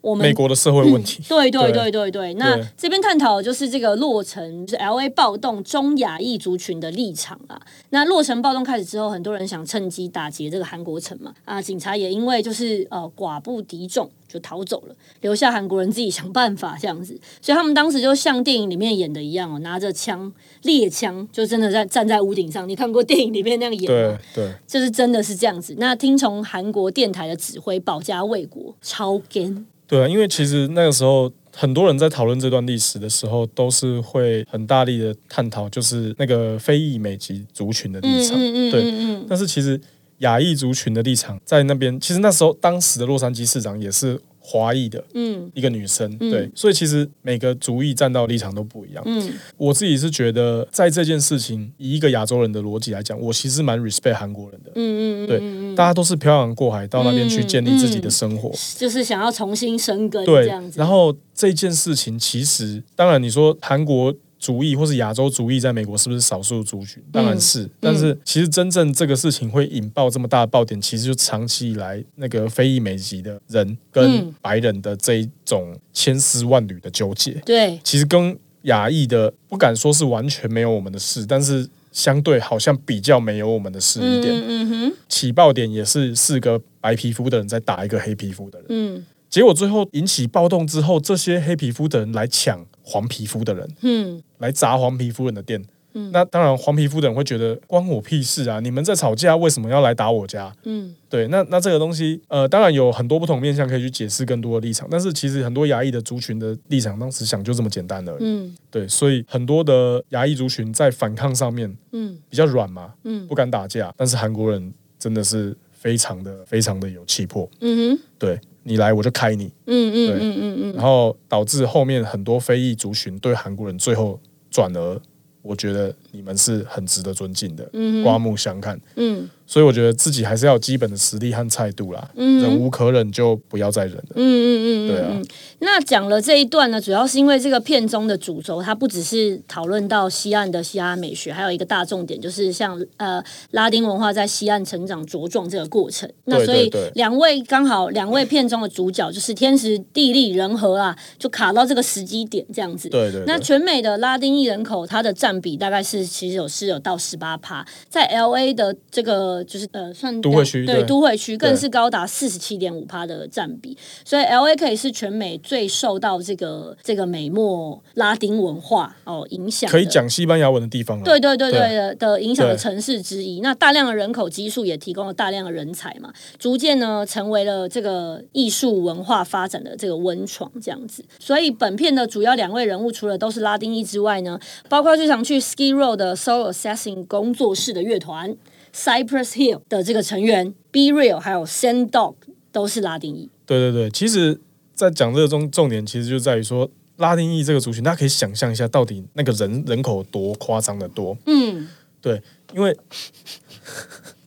[0.02, 7.60] 我们美国的社会问题，对对对对对对，那对这边探讨的就是这个洛城，就是 L A 暴动中亚裔族群的立场啊。
[7.90, 17.16] 那洛城暴动开始之后，很多人想趁机打劫这个韩国城嘛，啊，警察也因为就是呃寡不敌众就逃走了，留下韩国人自己想办法这样子。
[17.40, 22.68] 所以他们当时就像电影里面演的一样哦，拿着枪猎枪，就真的在站在屋顶上。
[22.68, 24.46] 你看过电影里面那样演吗对？
[24.46, 25.76] 对，就是真的是这样子。
[25.78, 29.64] 那听从韩国电台的指挥，保家卫国，超 gan。
[29.92, 38.34] 对啊，因为其实那个时候很多人在讨论这段历史的时候，都是会很大力的探讨，就是那个非裔美籍族群的立场。
[38.38, 39.78] 嗯对，嗯但是其实
[40.20, 49.02] 亚裔族群的立场在那边，其实那时候当时的洛杉矶市长也是华裔的嗯一个女生，对，所以其实每个族裔站到立场都不一样。
[49.06, 54.72] 嗯我自己是觉得，在这件事情以一个亚洲人的逻辑来讲，我其实蛮 respect 韩国人的。
[54.74, 58.52] 嗯嗯，对，大家都是漂洋过海到那边去建立自己的生活。
[58.76, 60.48] 就是想要重新生根这对。
[60.74, 67.00] 然后这件事情其实，当然你说韩国主义或是亚洲主义在美国是不是少数族群？
[67.12, 74.34] 当然是，但是其实真正这个事情会引爆这么大的爆点，其实就长期以来那个非裔美籍的人跟嗯。
[74.42, 81.68] 白人的这一种千丝万缕的纠结，对，其实跟亚裔的不敢说是完全没有我们的事，但是。
[81.92, 95.64] 相对好像比较没有我们的事一点，嗯嗯哼，起爆点也是四个白皮肤的人在打一个黑皮肤的人，嗯结果最后引起暴动之后，这些黑皮肤的人来抢黄皮肤的人，嗯来砸黄皮肤人的店。
[95.94, 98.60] 嗯那当然，黄皮肤的人会觉得关我屁事啊！
[98.60, 100.54] 你们在吵架，为什么要来打我家？
[100.64, 108.18] 嗯对，那那这个东西，呃，当然有很多不同面向可以去解释更多的立场，但是其实很多牙裔的族群的立场，当时想就这么简单而已。
[108.20, 117.48] 嗯对，所以很多的牙裔族群在反抗上面嗯比较软嘛，嗯不敢打架，但是韩国人真的是非常的非常的有气魄。
[117.60, 120.16] 嗯哼，对你来我就开你，嗯嗯对。
[120.16, 124.20] 嗯嗯嗯，然后导致后面很多非裔族群对韩国人最后
[124.50, 125.00] 转而，
[125.42, 127.68] 我觉得你们是很值得尊敬的，
[128.04, 128.80] 刮目相看。
[128.96, 134.04] 嗯所以我觉得自己还是要有基本的实力和态度啦，忍无可忍就不要再忍了。
[134.14, 135.26] 嗯嗯嗯，对啊嗯。
[135.58, 146.10] 那讲了这一段呢，主要是因为这个片中的主轴，它不只是讨论到西岸的嘻哈美学，还有一个大重点就是像呃拉丁文化在西岸成长茁壮这个过程。
[146.24, 152.88] 那所以两位刚好两位片中的主角就是天时地利人和啊，就卡到这个时机点这样子。
[152.88, 171.04] 对对对，那全美的拉丁裔人口，它的占比大概是其实有是有到十八趴，在 L A 的这个就是呃算都会区对对都会区更是高达四十七点五趴的占比，所以 L A 可以是全美最受到这个这个美墨拉丁文化哦影响，可以讲西班牙文的地方了。
[171.04, 173.40] 对对对对对的的影响的城市之一。
[173.40, 181.04] 那大量的人口基数也提供了大量的人才嘛，逐渐呢成为了这个艺术文化发展的这个温床这样子。
[181.18, 188.36] 所以本片的主要两位人物，除了都是拉丁裔之外呢，包括最常去 Ski Road 的 Soul Assassin 工作室的乐团
[188.74, 192.14] Cypress Hill 的这个成员 Be Real，还有 Sand Dog
[192.50, 193.30] 都是拉丁裔。
[193.46, 194.40] 对对对，其实，
[194.74, 196.70] 在讲这个重重点，其实就在于说。
[196.98, 201.16] 拉丁裔这个族群，大家可以想象一下，到底那个人人口多夸张的多？
[201.26, 201.66] 嗯，
[202.00, 202.76] 对，因为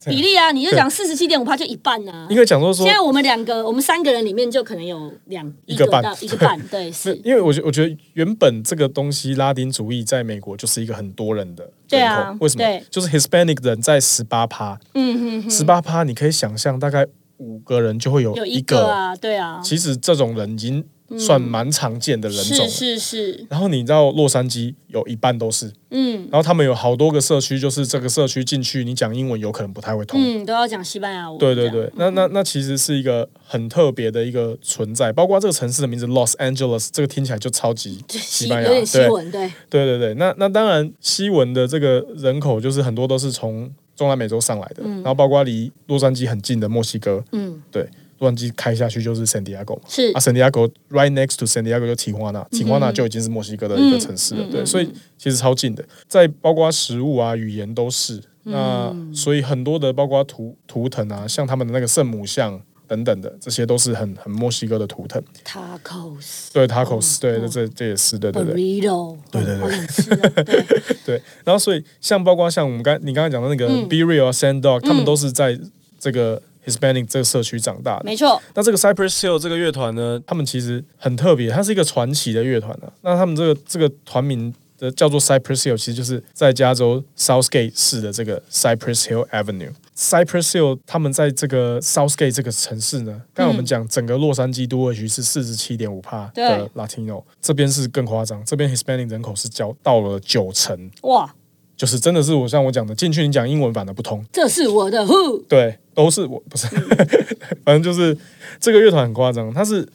[0.10, 2.28] 比例啊，你就讲四十七点五趴就一半啊。
[2.30, 12.63] 应该讲说说现，在我们两个，我们三个人里面就可能有两一个半到一个半， 对，是，因为我觉我觉得原本这个东西拉丁主义在美国就是一个很多人的人口，对啊为什么？
[12.63, 12.84] 对？
[12.89, 17.06] 就是 Hispanic 人在十八趴，嗯哼十八趴，你可以想象大概
[17.38, 20.84] 五个人就会有有一一个啊，对啊，其实这种人已经
[21.18, 22.68] 算蛮常见的人种了。
[22.68, 30.20] 是是是，然后你知道洛杉矶有一半都是，嗯然后他们有好多个社区，就是这个社区进去，你讲英文有可能不太会通。
[30.20, 40.13] 嗯，都要讲西班牙文，对对对，那那那其实是一个很特别的一个存在，包括这个城市的名字 Los Angeles，这个听起来就超级西班牙，对文，对，对对对。
[40.15, 47.88] 那那当然，西文的这个人口就是很多都是从中南美洲上来的，然后包括离洛杉矶很近的墨西哥，嗯，对，
[48.19, 49.82] 洛杉矶开下去就是 San Diego 嘛。
[49.88, 50.12] 是。
[50.13, 58.21] 啊，，San Diego right next to San Diego 就提花纳，提花纳就已经是墨西哥的一个城市了，对，所以其实超近的，在包括食物啊、语言都是。
[58.47, 65.19] 那所以很多的包括图图腾啊，像他们的那个圣母像，等等的，这些都是很很墨西哥的图腾。
[65.43, 67.39] tacos 对 tacos，对，哦。
[67.41, 68.54] 这这这也是对对对。
[68.54, 69.41] Burrito，对
[71.04, 71.21] 对。
[71.43, 73.89] 然后所以像包括像我们刚你刚才讲的那个嗯。
[73.89, 75.60] Be Real、Sand Dog，他们都是在
[75.97, 78.06] 这个 Hispanic 这个社区长大的。
[78.06, 82.91] 没错，那这个 Cypress Hill 这个乐团呢，他们其实很特别，它是一个传奇的乐团啊。
[83.01, 89.71] 那他们这个这个团名的叫做 Cypress Hill，其实就是在加州 Southgate 市的这个 Cypress Hill Avenue。
[89.95, 101.34] Cypress Hill 他们在这个 Southgate 这个城市呢，刚才我们讲整个洛杉矶都会区是四十七点五帕的 Latino，这边是更夸张，这边 Hispanic 人口是交到了九成，哇，
[101.78, 106.67] 就是真的是我像我讲的，进去你讲英文版的不通，这是我的 who，对，都是我不是，
[107.65, 108.15] 反正就是
[108.60, 109.88] 这个乐团很夸张，它是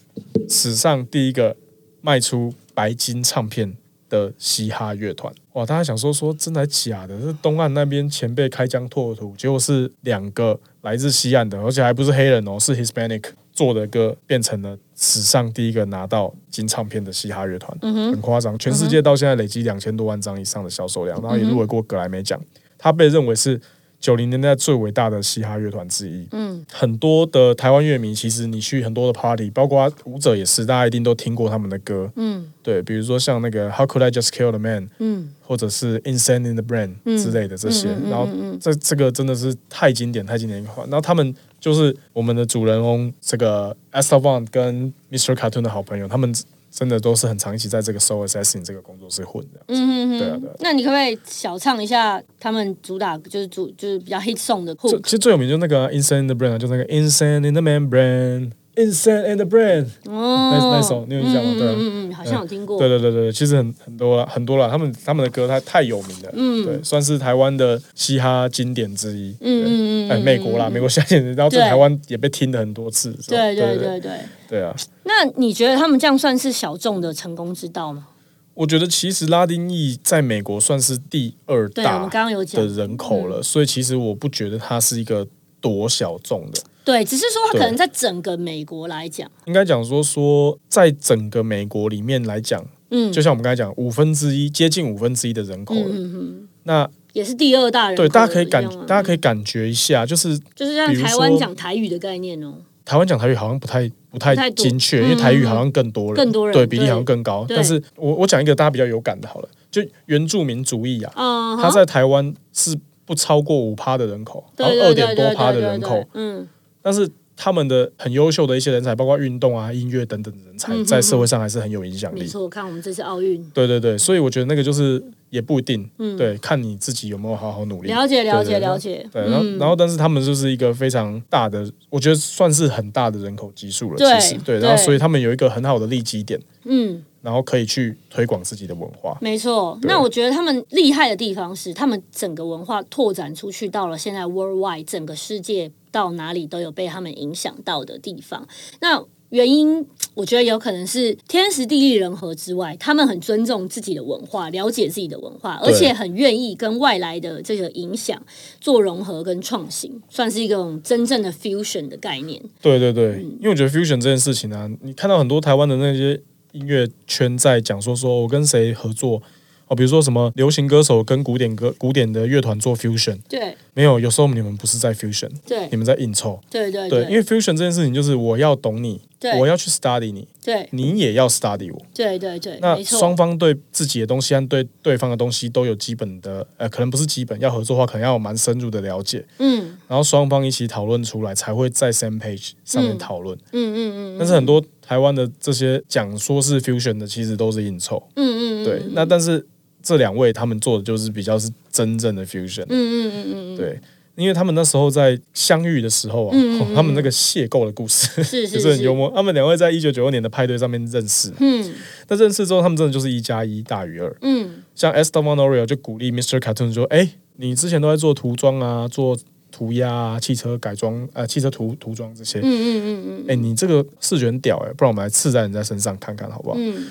[0.48, 1.54] 史上第一个
[2.00, 3.74] 卖出白金唱片
[4.08, 5.32] 的嘻哈乐团。
[5.52, 7.20] 哇，大家想说说真的假的？
[7.20, 18.58] 是东岸那边前辈开疆拓土，结果是两个来自西岸的，而且还不是黑人哦，是 Hispanic 做的歌，变成了史上第一个拿到金唱片的嘻哈乐团，很夸张。
[18.58, 22.40] 全世界到现在累积两千多万张以上的销售量，然后也入围过格莱美奖。
[22.78, 23.60] 他被认为是
[24.00, 26.26] 九零年代最伟大的嘻哈乐团之一。
[26.32, 32.10] 嗯，很多的台湾乐迷，其实你去很多的 party，包括舞者也是，大家一定都听过他们的歌。
[32.16, 38.28] 嗯对，比如说像那个 How Could I Just Kill the Man，嗯，或者是 Insane in the Brain 之类的这些，嗯嗯嗯然后
[38.60, 40.82] 这这个真的是太经典太经典一块。
[40.84, 45.34] 然后他们就是我们的主人翁这个 Estevan 跟 Mr.
[45.34, 46.32] Cartoon 的好朋友，他们
[46.70, 49.60] 真的都是很长期在这个 Soul Assassin 这个工作室混的。
[49.66, 54.74] 嗯嗯嗯，对啊对啊那你可不可以小唱一下他们主打就是主就是比较 hit song 的？
[55.02, 58.52] 其实最有名就是那个啊 Insane in the Brain，啊就是那个 Insane in the Membrane。
[58.84, 60.50] Insane in the Brain，哦。
[60.52, 61.54] 那那首你有印象吗？
[61.58, 61.74] 对啊。
[61.76, 62.78] 嗯嗯嗯，好像有听过。
[62.78, 66.64] 对对对对，其实很很多了很多了，他们他们的歌太太有名了，嗯。
[66.64, 70.72] 对，算是台湾的嘻哈经典之一，嗯嗯嗯美国啦，嗯。
[70.72, 74.10] 美国下线，然后在台湾也被听了很多次，对对对对对。
[74.48, 78.06] 对啊，那你觉得他们这样算是小众的成功之道吗？
[78.54, 85.26] 我觉得其实拉丁裔在美国算是第二大的，人口了，所以其实我不觉得它是一个
[85.60, 86.60] 多小众的，
[86.90, 107.46] 对，只是说他可能在整个美国来讲，应该讲说说在整个美国里面来讲，嗯，就像我们刚才讲，五分之一接近五分之一的人口了，嗯嗯嗯，那也是第二大人口对大家可以感大家可以感觉一下，就是就是像台湾说讲台语的概念哦，台湾讲台语好像不太不太精确，嗯因为台语好像更多人，更多人对比例好像更高。
[107.48, 116.48] 但是我我讲一个大家比较有感的，好了，就原住民主义啊，嗯，它在台湾是不超过五趴的人口，然后二点多趴的人口，嗯
[116.82, 122.20] 但是他们的很优秀的一些人才，包括运动啊、音乐等等的人才，嗯在社会上还是很有影响力。
[122.20, 127.88] 没错，看我们这次奥运，对对对，所以我觉得那个就是也不一定，嗯对，看你自己有没有好好努力。
[127.88, 133.96] 了解了解了解，对，然后、嗯然后，但是他们就是一个非常大的，我觉得算是很大的人口基数了。
[133.96, 137.02] 对其实对，然后所以他们有一个很好的利基点，嗯。
[137.22, 139.14] 然后可以去推广自己的文化。
[139.20, 148.46] 没错，那我觉得他们厉害的地方是，他们整个文化拓展出去，到了现在 worldwide 整个世界到哪里都有被他们影响到的地方。
[148.80, 158.20] 那原因，我觉得有可能是天时地利人和之外，他们很尊重自己的文化，了解自己的文化，而且很愿意跟外来的这个影响
[158.60, 162.42] 做融合跟创新，算是一种真正的 fusion 的概念。
[162.60, 169.22] 对对对，嗯因为我觉得 fusion 这件事情啊，你看到很多台湾的那些音乐圈在讲说，说我跟谁合作
[169.70, 173.56] 哦，比如说什么流行歌手跟古典歌古典的乐团做 fusion，对。
[173.72, 175.68] 没有，有时候你们不是在 fusion，对。
[175.70, 176.40] 你们在硬凑。
[176.50, 179.38] 对对对，因为 fusion 这件事情就是我要懂你，对。
[179.38, 180.68] 我要去 study 你，对。
[180.72, 181.80] 你也要 study 我。
[181.94, 189.78] 对对对，那双方对自己的东西和对对方的东西都有基本的，呃，可能不是基本，要合作的话，可能要有蛮深入的了解，嗯。
[189.86, 193.38] 然后双方一起讨论出来，才会在 same page 上面讨论。
[193.52, 198.02] 嗯嗯嗯，但是很多台湾的这些讲说是 fusion 的，其实都是硬凑。
[198.16, 199.46] 嗯嗯嗯对，那但是
[199.82, 202.64] 这两位他们做的就是比较是真正的 fusion。
[202.68, 203.80] 嗯嗯嗯嗯嗯，对，
[204.16, 209.10] 因为他们那时候在相遇的时候啊，嗯嗯嗯哦他们那个邂逅的故事是 就是是很幽默。
[209.14, 211.72] 他们两位在一九九二年的派对上面认识，嗯
[212.08, 214.14] 那认识之后，他们真的就是一加一大于二。
[214.22, 216.38] 嗯像 Esteban Oriol 就鼓励 Mr.
[216.40, 219.16] Cartoon 说：“哎、你之前都在做涂装啊，做
[219.52, 222.38] 涂鸦啊，汽车改装呃，汽车涂涂装这些。
[222.38, 226.56] 嗯嗯嗯哎、你这个视觉很屌哎、不然我们来刺在人家身上看看好不好？
[226.58, 226.86] 嗯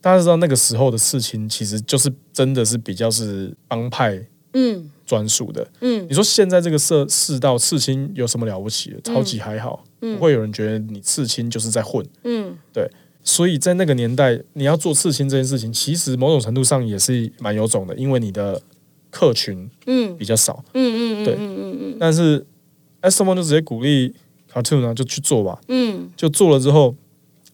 [0.00, 4.20] 大家知道那个时候的刺青，其实就是真的是比较是帮派
[4.54, 5.66] 嗯专属的。
[5.80, 9.00] 嗯你说现在这个社世道刺青有什么了不起的？
[9.02, 12.04] 超级还好，嗯不会有人觉得你刺青就是在混。
[12.24, 12.56] 嗯
[13.22, 18.60] 所以在那个年代，你要做刺青这件事情，其实某种程度上也是蛮有种的，因为你的
[19.10, 20.64] 客群嗯比较少。
[20.72, 22.46] 嗯嗯，对嗯嗯嗯但是
[23.02, 24.14] Esteban 就直接鼓励
[24.50, 25.60] cartoon 啊，就去做吧。
[25.68, 26.96] 嗯就做了之后，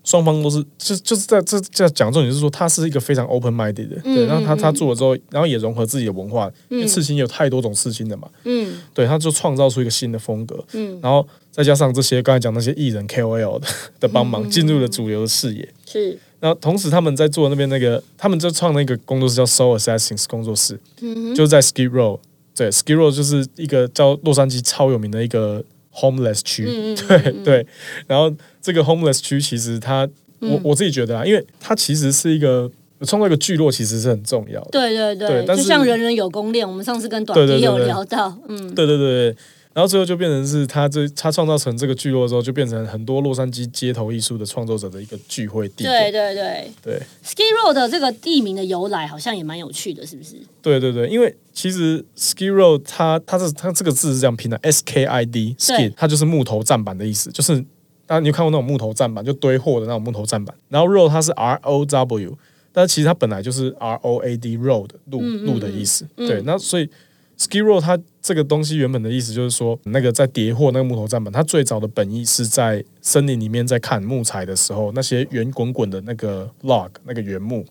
[0.07, 8.81] 双方都是就就是在这这讲重点是说，他是一个非常 open minded 的，对，嗯然后他嗯他做了之后，然后也融合自己的文化，因为刺青有太多种刺青的嘛，嗯。
[8.95, 13.67] 对，他就创造出一个新的风格，嗯，然后再加上这些刚才讲那些艺人 KOL 的
[14.01, 15.69] 的帮嗯忙，进入了主流的视野。
[15.85, 22.21] 是，然后同时他们在做那边那个，他们就创了一个工作室叫 Soul Assassins 工作室，嗯就是在 Skid Row，
[22.55, 25.65] 对，Skid Row 就是一个叫洛杉矶超有名的一个
[25.97, 26.65] homeless 区，
[27.09, 27.67] 对对。
[28.07, 28.33] 然后
[28.63, 30.09] 这个 homeless 区其实它，
[30.41, 32.71] 嗯我我自己觉得啊，因为它其实是一个
[33.01, 34.69] 创造一个聚落，其实是很重要的。
[34.73, 39.37] 对对对但就像人人有功练，我们上次跟短对对弟有对对聊到，嗯，对对对对。
[39.77, 46.11] 然后最后就变成是他这他创造成这个聚落之后，就变成很多洛杉矶街头艺术的创作者的一个聚会地对。
[46.11, 50.37] 对对对，Ski Road 的这个地名的由来好像也蛮有趣的，是不是？
[50.63, 57.61] 对对对，因为其实 Ski Road 它它是它这个字是这样拼的，S K I D Skid，它就是木头站板的意思，就是
[58.07, 60.57] 大家你有看过那种木头站板，就堆货的那种木头站板。
[60.71, 62.39] 然后 Road 它是 R O W，
[62.73, 66.09] 但其实它本来就是 R O A D Road 路嗯嗯路的意思。
[66.17, 66.89] 嗯对，那所以
[67.39, 77.65] Ski roll 它这个东西原本的意思就是说，那个在叠货那个木头站板，它最早的本意是在森林里面在砍木材的时候，那些圆滚滚的那个 log 那个原木，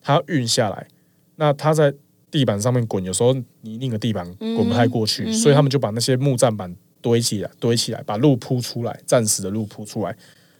[0.00, 0.86] 它要运下来，
[1.36, 1.92] 那它在
[2.30, 10.16] 地板上面滚，有时候泥泞的地板滚不太过去，嗯所以他们就把那些木站板堆起来，堆起来，把路铺出来，暂时的路铺出来，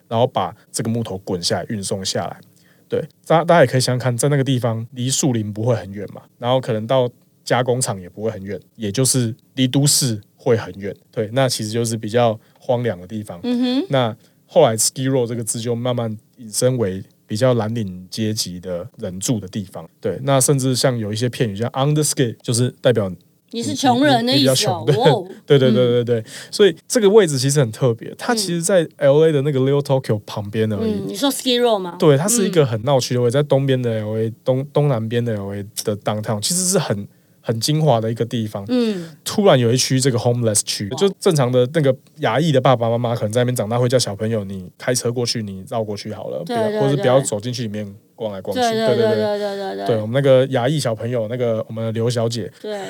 [0.08, 2.40] 然后把这个木头滚下来，运送下来。
[2.88, 7.08] 对，大大家也可以想想看，在那个地方离树林不会很远嘛，然后可能到
[7.44, 10.94] 加工厂也不会很远，也就是离都市会很远。
[11.10, 13.40] 对，那其实就是比较荒凉的地方。
[13.42, 14.16] 嗯哼，那
[14.46, 19.88] 后来 ski row 这个字就慢慢引申为比较蓝领阶级的人住的地方。
[20.00, 23.10] 对，那甚至像有一些片语叫 under ski，就是代表
[23.52, 30.92] 你是穷人的意思哦，你你比较穷哇哦， 对对对对对，所以这个位置其实很特别，它其实，在 L A 的那个 Little Tokyo 旁边而已。
[30.92, 31.96] 嗯，你说 Ski Road 吗？
[31.98, 37.06] 对，它是一个很闹区的位置，在东边的 L A 东东南边的 L A 的 downtown，其实是很
[37.50, 47.84] 很精华的一个地方，嗯，突然有一区这个 homeless 区，就正常的那个牙医的爸爸妈妈可能在那边长大，会叫小朋友，你开车过去，你绕过去好了，不要，或者不要走进去里面
[48.14, 49.86] 逛来逛去，对对对对对对。
[49.86, 52.80] 对我们那个牙医小朋友，那个我们刘小姐，对，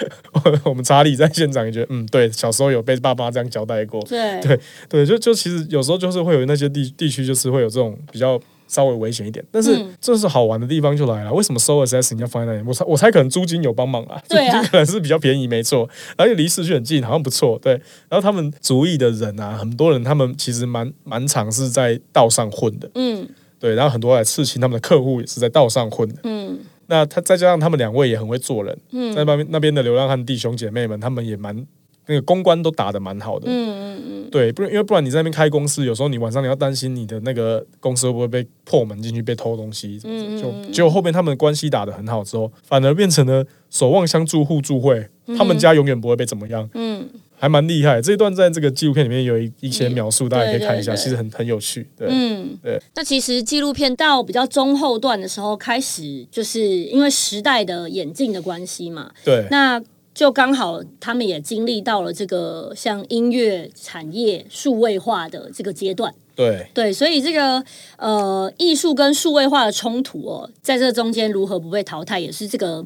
[0.64, 4.40] 我们查理在现场也觉得，嗯，对，小时候有被爸爸这样交代过，对。
[4.40, 8.40] 对对，就就其实有时候就是会有那些地地区，就是会有这种比较。
[8.68, 11.32] 稍微危险一点，但是嗯这是好玩的地方就来了。
[11.32, 12.64] 为什么 Soul Assassin 要放在那里？
[12.68, 17.58] 我猜我猜可能租金有帮忙啊， 租对啊金可能是比较便宜，没错，而且离市区很近，好像不错。
[17.60, 17.72] 对，
[18.08, 23.26] 然后他们族裔的人啊，很多人他们其实蛮蛮常是在道上混的，嗯
[23.58, 26.16] 对，然后很多来刺青，他们的客户也是在道上混的。
[26.24, 26.58] 嗯
[26.90, 31.66] 那他再加上他们两位也很会做人，嗯在那边那边的流浪汉弟兄姐妹们，他们也蛮
[32.08, 33.46] 那个公关都打得蛮好的。
[33.48, 34.30] 嗯嗯嗯。
[34.30, 48.02] 对，不然因为不然你在那边开公司，有时候你晚上你要担心你的那个公司会不会被破门进去被偷东西，嗯就结果后面他们的关系打得很好之后，反而变成了守望相助互助会，他们家永远不会被怎么样，嗯，还蛮厉害。
[48.02, 51.02] 这一段在这个纪录片里面有一一些描述，大家可以看一下，对对对。
[51.04, 51.88] 其实很很有趣。
[51.96, 52.78] 对，嗯，对。
[52.96, 59.82] 那其实纪录片到比较中后段的时候，开始就是因为时代的演进的关系嘛，对，那
[60.18, 66.12] 就刚好他们也经历到了这个像音乐产业数位化的这个阶段。
[66.34, 67.64] 对，对，所以这个
[67.98, 72.84] 呃艺术跟数位化的冲突哦，在这中间如何不被淘汰，也是这个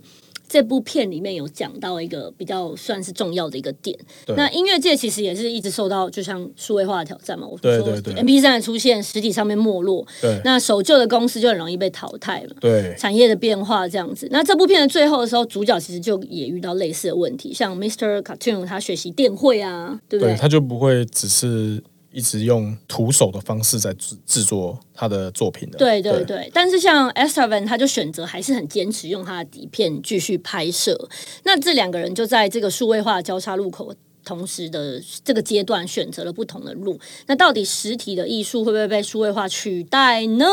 [0.53, 3.99] 这部片里面有讲到一个比较算是重要的一个点。
[4.37, 12.57] 那音乐界其实也是一直受到就像数位化的挑战嘛，我说对对对 M P 三的出现，实体上面没落，对，那守旧的公司就很容易被淘汰嘛。
[12.61, 18.21] 对，产业的变化这样子，那这部片的最后的时候，主角其实就也遇到类似的问题，像 Mr.
[18.21, 20.39] Cartoon 他学习电绘啊，对不对，对？
[20.39, 21.83] 他就不会只是
[22.13, 25.79] 一直用徒手的方式在制制作他的作品的。
[25.79, 31.09] 对对对，但是像 Estevan 他就选择还是很坚持用他的底片继续拍摄。
[31.45, 33.95] 那这两个人就在这个数位化交叉路口，
[34.25, 36.99] 同时的这个阶段选择了不同的路。
[37.27, 40.47] 那到底实体的艺术会不会被数位化取代呢？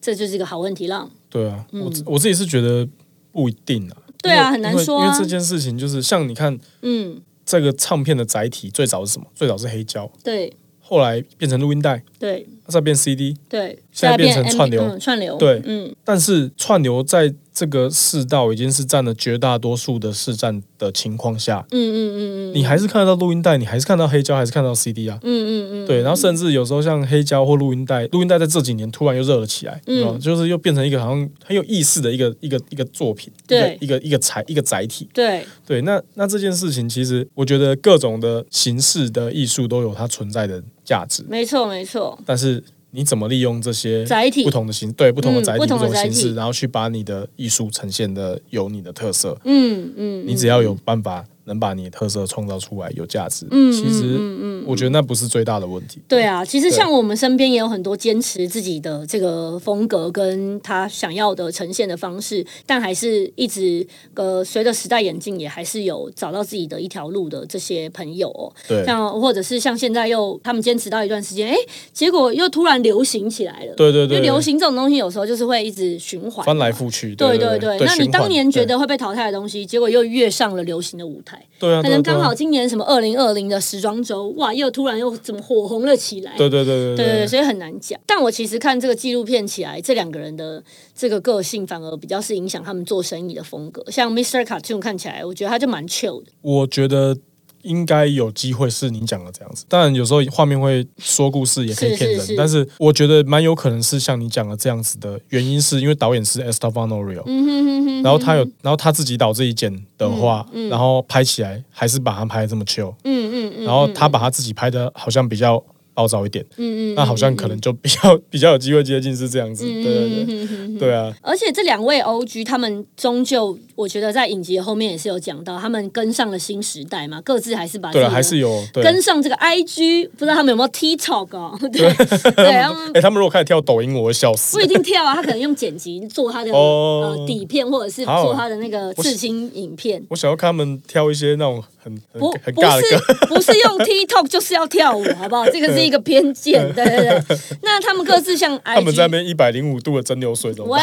[0.00, 1.10] 这就是一个好问题了。
[1.30, 2.88] 对啊，我我自己是觉得
[3.30, 3.96] 不一定啊。
[3.98, 9.26] 嗯对啊很难说啊因因为这件事情就是像你看嗯，这个唱片的载体最早是什么？
[9.34, 10.52] 最早是黑胶，对
[10.92, 14.82] 后来变成录音带，对，再变 CD，对，现在变成串流。
[14.82, 15.60] 嗯串流，对。
[15.64, 22.54] 嗯，但是串流在这个世道已经是占了绝大多数的市占的情况下，嗯嗯嗯嗯。
[22.54, 25.18] 你还是看得到录音带，你还是看到黑胶，还是看到 CD 啊。
[25.22, 29.80] 嗯嗯嗯，对，然后甚至有时候像黑胶或录音带，录音带在这几年突然又热了起来，
[30.20, 33.76] 就是又变成一个好像很有意思的一个一个一个作品，对。
[33.80, 35.08] 一个一个一个载一个载体。
[35.12, 42.62] 对，对，那那这件事情其实我觉得各种的形式的艺术都有它存在的价值，没错没错，但是
[42.92, 44.44] 你怎么利用这些载体。
[44.44, 56.00] 不同的形对不同的嗯载体、不同的形式，然后去把你的艺术呈现的有你的特色，嗯嗯，你只要有办法能把你的特色创造出来，有价值，嗯其实嗯嗯我觉得那不是最大的问题。
[56.06, 68.52] 对啊，其实像我们身边也有很多坚持自己的这个风格跟他想要的呈现的方式，但还是一直呃随着时代演进，也还是有找到自己的一条路的这些朋友、哦。
[68.68, 71.56] 对像或者是像现在又他们坚持到一段时间，哎，
[71.92, 73.74] 结果又突然流行起来了。
[73.74, 77.86] 对对对，因为流行这种东西有时候就是会一直循环，翻来覆去，对对对对。
[77.86, 86.36] 那你当年觉得会被淘汰的东西，结果又跃上了流行的舞台，对啊，可能刚好今年什么二零二零的时装周，哇，又突然又怎么火红了起来？
[86.36, 87.98] 对对对对对对对，所以很难讲。
[88.06, 90.62] 但我其实看这个纪录片起来，这两个人的
[90.94, 93.84] 这个个性反而比较是影响他们做生意的风格。
[93.90, 94.44] 像 Mr.
[94.44, 96.30] Cartoon 看起来，我觉得他就蛮 chill 的。
[96.42, 97.16] 我觉得
[97.62, 99.64] 应该有机会是你讲的这样子。
[99.68, 102.36] 当然有时候画面会说故事，也可以骗人，是是是。
[102.36, 115.62] 但是我觉得蛮有可能是像你讲的这样子的原因，是因为导演是 Estefano Rio，、嗯哼哼哼，然后他有，然后他自己导自己剪的话，然后拍起来还是把它拍的这么 chill，、嗯嗯嗯，然后他把他自己拍的好像比较
[115.94, 128.82] 暴躁一点，嗯嗯，那好像可能就比较 比较有机会接近是这样子，对对对，对对啊，而且这两位 OG 他们终究，我觉得在影集后面也是有讲到，他们跟上了新时代嘛，各自还是把对啊，还是有对。
[128.82, 131.58] 跟上这个 IG，不知道他们有没有 TikTok 哦？
[131.72, 131.92] 对
[132.32, 134.62] 对， 他们哎、他们如果开始跳抖音，我会笑死不。
[134.62, 140.02] 一定跳啊，他可能用剪辑做他的、哦呃底片，或者是做他的那个刺青影片。
[140.08, 145.44] 我想要看他们跳一些那种很很很不尬的歌，是不是用 TikTok 就是要跳舞，好不好？
[145.50, 147.38] 这个是一个偏见， 对对对。
[147.62, 150.80] 那他们各自像 IG，他们在那边一百零五度的蒸馏水怎么喂？。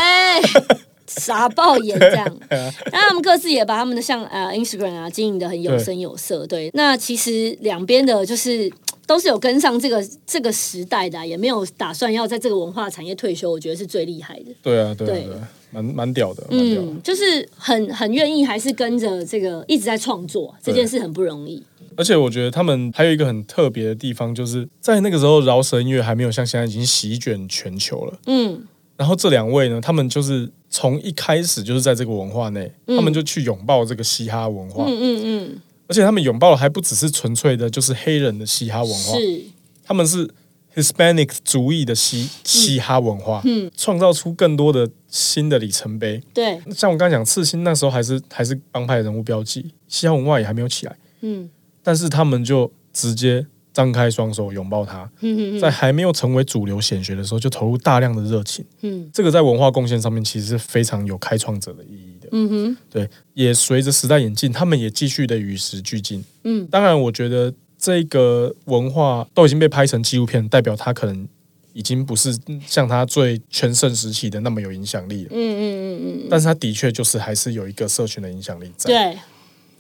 [1.08, 2.38] 傻爆眼这样，
[2.92, 6.70] 那他们各自也把他们的像呃 Instagram 啊经营的很有声有色，对。
[6.76, 8.72] 那其实两边的就是
[9.10, 14.52] 都是有跟上这个这个时代的啊、也没有打算要在这个文化产业退休，我觉得是最厉害的。
[14.62, 16.88] 对啊，对啊，对对啊，蛮蛮屌的，蛮屌的。
[16.88, 21.64] 嗯，就是很很愿意，还是跟着这个一直在创作这件事很不容易。
[21.96, 28.20] 而且我觉得他们还有一个很特别的地方，就是在那个时候饶舌音乐还没有像现在已经席卷全球了。
[28.28, 28.62] 嗯
[28.96, 39.42] 然后这两位呢，他们就是从一开始就是在这个文化内，他们就去拥抱这个嘻哈文化，嗯嗯嗯，而且他们拥抱的还不只是纯粹的，就是黑人的嘻哈文化，是。
[39.84, 40.30] 他们是
[40.76, 43.72] Hispanic 族裔的嘻嘻哈文化，嗯。
[43.76, 46.22] 创造出更多的新的里程碑。
[46.32, 51.50] 对，像我刚才讲，刺青那时候还是还是帮派人物标记，嘻哈文化也还没有起来，嗯。
[51.82, 58.64] 但是他们就直接张开双手拥抱它，嗯嗯在还没有成为主流显学的时候，就投入大量的热情。
[58.82, 59.10] 嗯。
[59.12, 62.09] 这个在文化贡献上面其实是非常有开创者的意义。
[62.09, 62.09] 的。
[62.32, 66.24] 嗯哼，对，也随着时代演进，他们也继续的与时俱进。
[66.44, 71.28] 嗯，当然，我觉得这个文化都已经被拍成纪录片，代表它可能
[71.74, 75.30] 已经不是像它最全盛时期的那么有影响力了。
[75.32, 78.88] 嗯嗯嗯嗯，但是它的确就是还是有一个社群的影响力在。
[78.88, 79.20] 对。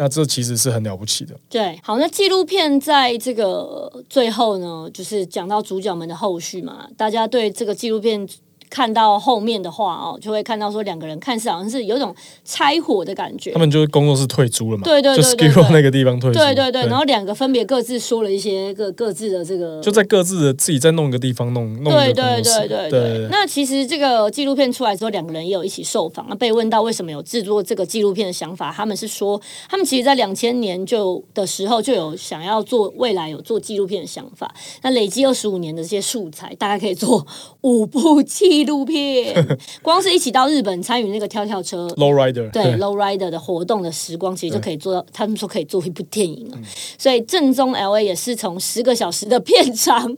[0.02, 1.36] 那这其实是很了不起的。
[1.50, 8.26] 对，好，那纪录片在这个最后呢，就是讲到主角们的后续嘛，大家对这个纪录片。
[8.70, 12.15] 看到后面的话哦，就会看到说两个人看似好像是有一种
[12.45, 13.51] 拆伙的感觉。
[13.51, 23.28] 他，们就是工作室退租了嘛，对对对那个地方退租，对对对，然后两个分别各自说了一些各各自的这个，就在各自的自己在弄一个地方弄弄对对对对对。
[23.32, 26.26] 那其实这个纪录片出来之后，两个人也有一起受访。
[26.30, 29.39] 那被问到为什么有制作这个纪录片的想法，他们是说，
[29.70, 34.53] 他们其实在两千年就的时候就有想要做未来有做纪录片的想法。
[34.84, 37.26] 那累积二十五年的这些素材，大概可以做
[37.61, 39.34] 五部纪 录片。
[39.82, 45.05] 光是一起到日本参与那个跳跳车 Low Rider 对 low rider 的活动的时光，其实就可以做到。
[45.12, 46.55] 他们说可以做一部电影啊，
[46.97, 50.16] 所以正宗 L A 也是从十个小时的片长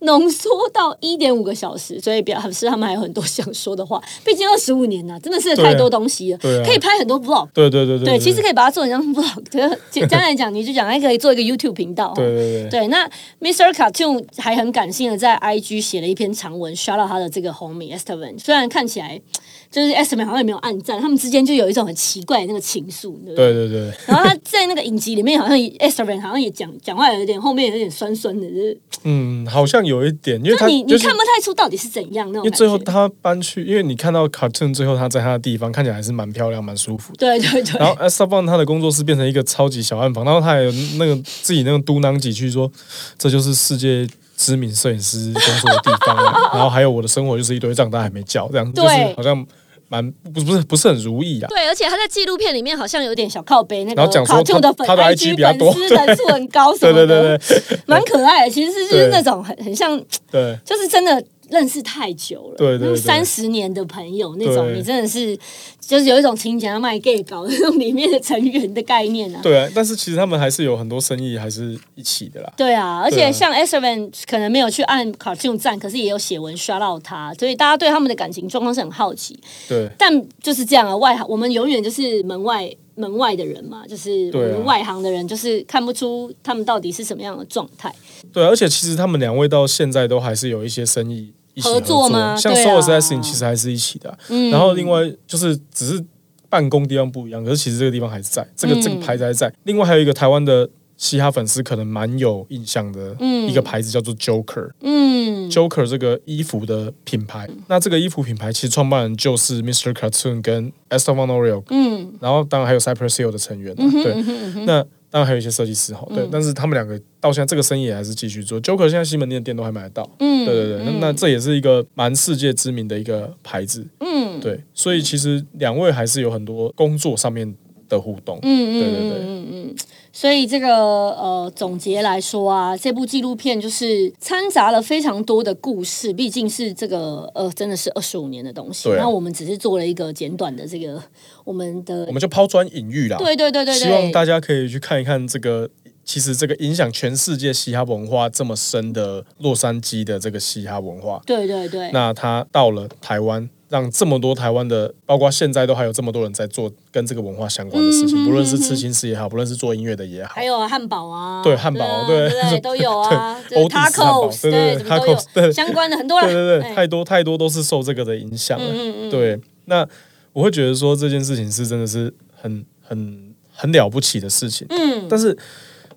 [0.00, 4.00] 浓缩到一点五个小时，所以表示他们还有很多想说的话。
[4.24, 7.48] 毕竟二十五年呐、真的是太多东西了，对啊可以拍很多 vlog。
[7.52, 9.78] 对对对对对，其实可以把它做成像 vlog。
[9.90, 12.12] 简单来讲，你就讲还可以做一个 YouTube 频道。
[12.14, 13.08] 对对对对，那
[13.40, 13.72] Mr.
[13.72, 19.20] Cartoon 还很感性的在 IG 写了一篇长文，刷到他的这个 homie，米 Esteban，虽然看起来
[19.70, 23.52] 就是 Esteban 好像也没有暗战，他们之间就有一种很奇怪的那个情愫，对不对？
[23.52, 32.56] 对对对，然后他在那个影集里面，好像 Esteban 好像也讲讲话有点后面有点酸酸的，就是嗯，好像有一点，因为他你你就是看不太出到底是怎样那种因为。
[32.56, 37.18] 最后他搬去，因为你看到 cartoon 最后他在他的地方看起来还是蛮漂亮、蛮舒服的。
[37.18, 42.70] 对对对，然后 s t a b a n 他的工作室变成一个超级小暗房，然后他还有那个自己那个嘟囔几句说，
[43.18, 44.06] 这就是世界
[44.36, 46.50] 知名摄影师工作的地方啊。
[46.54, 49.46] 然后还有我的生活就是一堆账单还没交，这样就对是好像
[49.88, 51.48] 蛮不不是不是很如意啊。
[51.48, 55.72] 对，而且他在纪录片里面好像有点小靠背，那个然后讲说他的粉他他的 IG 比较多
[56.32, 58.50] 很高什对么的，对对对蛮可爱的。
[58.50, 65.36] 其实是就是那种很很像，对就是真的认识太久了，对对对三十年的朋友那种，你真的是
[65.78, 69.40] 就是有一种情节要卖 gay 搞那种里面的成员的概念啊。
[69.42, 69.68] 对啊！
[69.74, 72.52] 但是其实他们还是有很多生意还是一起的啦。
[72.56, 79.38] 对啊，而且像 S Seven 可能没有去按 cartoon 赞，可是也有写文刷到他，所以大家对他们的感情状况是很好奇。
[79.68, 84.30] 对但就是这样啊，外行我们永远就是门外门外的人嘛，就是
[84.64, 87.94] 外行的人，就是看不出他们到底是什么样的状态。
[88.32, 92.36] 对，而且其实他们两位到现在都还是有一些生意一起合合作吗？
[92.36, 92.74] 像 s o 啊。
[92.74, 94.18] U r Assassin 其实还是一起的啊、
[94.50, 96.04] 然后另外就是只是
[96.48, 99.52] 办公地方不一样，可是其实这个地方还是在，这个、这个牌子还在。
[99.64, 100.68] 另外还有一个台湾的
[101.04, 103.14] 嘻哈粉丝可能蛮有印象的
[103.46, 104.70] 一个牌子叫做 Joker。
[104.80, 109.92] 嗯，Joker 这个衣服的品牌，那这个衣服品牌其实创办人就是 Mr.
[109.92, 127.54] Cartoon 跟 Esteban Oriol，嗯，然后当然还有 Cypress Hill 的成员、啊，对，那当然还有一些设计师哈，对，但是他们两个到现在这个生意也还是继续做，Joker 现在西门店店都还买得到，嗯，对对对，那那这也是一个蛮世界知名的一个牌子，嗯，对，所以其实两位还是有很多工作上面
[127.90, 129.74] 的互动，嗯对对对，
[130.16, 141.02] 所以这个呃总结来说啊，这部纪录片就是掺杂了非常多的故事，毕竟是这个呃真的是二十五年的东西，那我们只是做了一个简短的这个
[141.42, 145.68] 我们的我们就抛砖引玉啦，对对对对对，希望大家可以去看一看这个，
[146.04, 160.44] 其实这个影响全世界嘻哈文化这么深的洛杉矶的这个嘻哈文化，对对对，那它到了台湾，让这么多台湾的，包括现在都还有这么多人在做跟这个文化相关的事情，不论是刺青师也好，不论是做音乐的也好还。
[160.44, 168.64] 有汉堡啊，对汉堡啊对对 都有啊，对就是 Otis 汉堡 tacos 对对对什么都有 tacos，对相关的很多人，对对对，哎太多太多都是受这个的影响了。
[168.68, 169.84] 嗯对，那
[170.32, 174.64] 我会觉得说这件事情是真的是很很很了不起的事情。
[174.70, 175.36] 嗯但是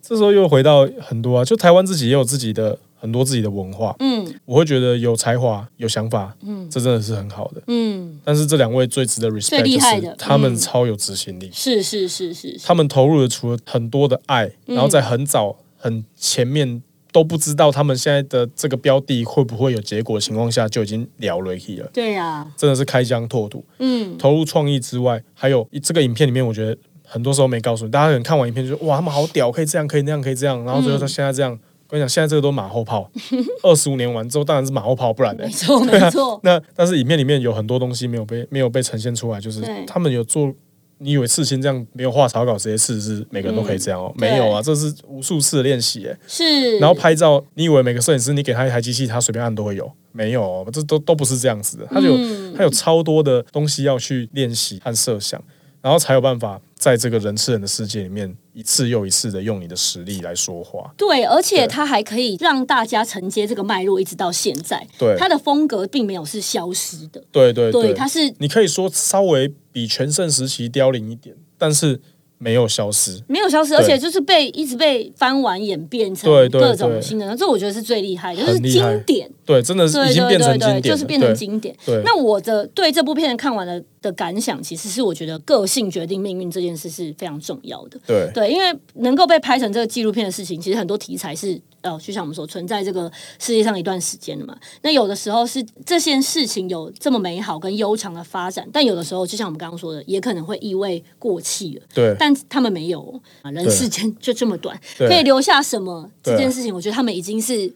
[0.02, 3.96] 这时候又回到很多啊，就台湾自己也有自己的很多自己的文化。
[4.00, 4.26] 嗯。
[4.46, 7.62] 我会觉得有才华、有想法，嗯，这真的是很好的。
[7.68, 10.10] 嗯，但是这两位最值得 respect 就厉害的。
[10.10, 10.58] 是他们嗯。
[10.58, 14.76] 超有执行力，是是是是是，他们投入了除了很多的爱，嗯。
[14.76, 16.82] 然后在很早很前面。
[17.14, 23.66] 都不知道他们现在的这个标的会不会有结果的情况下，就已经聊了一了，对呀，真的是开疆拓土。
[23.80, 24.16] 嗯。
[24.20, 31.58] 投入创意之外，还有这个影片里面，我觉得很多时候没告诉你，大家可能看完影片就说哇，他们好屌，可以这样，可以那样，可以这样，然后最后他现在这样，我
[31.90, 33.10] 跟你讲，现在这个都马后炮，
[33.64, 35.50] 二十五年完之后当然是马后炮，不然呢没？
[35.52, 40.54] 错没错，那但是影片里面有很多东西没有被没有被呈现出来，就是他们有做。
[41.00, 44.12] 你以为刺青这样没有画草稿直接刺是每个人都可以这样哦？
[44.16, 46.18] 嗯没有啊，这是无数次的练习耶。
[46.28, 49.92] 是，然后拍照，你以为每个摄影师你给他一台机器，他随便按都会有？
[50.12, 51.86] 没有哦，这都都不是这样子的。
[51.92, 55.40] 他有、嗯他有超多的东西要去练习和设想，
[55.84, 60.92] 然后才有办法在这个人吃人的世界里面一次又一次的用你的实力来说话。
[60.96, 64.86] 对，而且对它还可以让大家承接这个脉络，一直到现在。
[64.98, 72.00] 对它的风格并没有是消失的，对对对，它是你可以说稍微比全盛时期凋零一点，但是
[72.38, 73.24] 没有消失。
[73.28, 79.28] 没有消失，而且就是被一直被翻完演变成各种新的，这我觉得是最厉害的，就是经典。
[79.44, 81.76] 对，真的是对已经变成经典，就是变成经典。
[81.84, 88.00] 对那我的对这部片看完了的感想，其实是我觉得个性决定命运这件事是非常重要的。
[88.08, 94.58] 对对，因为能够被拍成这个纪录片的事情，其实很多题材是呃，就像我们说存在这个世界上一段时间的嘛。
[94.82, 101.82] 那有的时候是这件事情有这么美好跟悠长的发展，但有的时候就像我们刚刚说的，也可能会意味过气了。
[101.94, 107.72] 对但他们没有哦啊，人世间就这么短，可以留下什么这件事情，我觉得他们已经是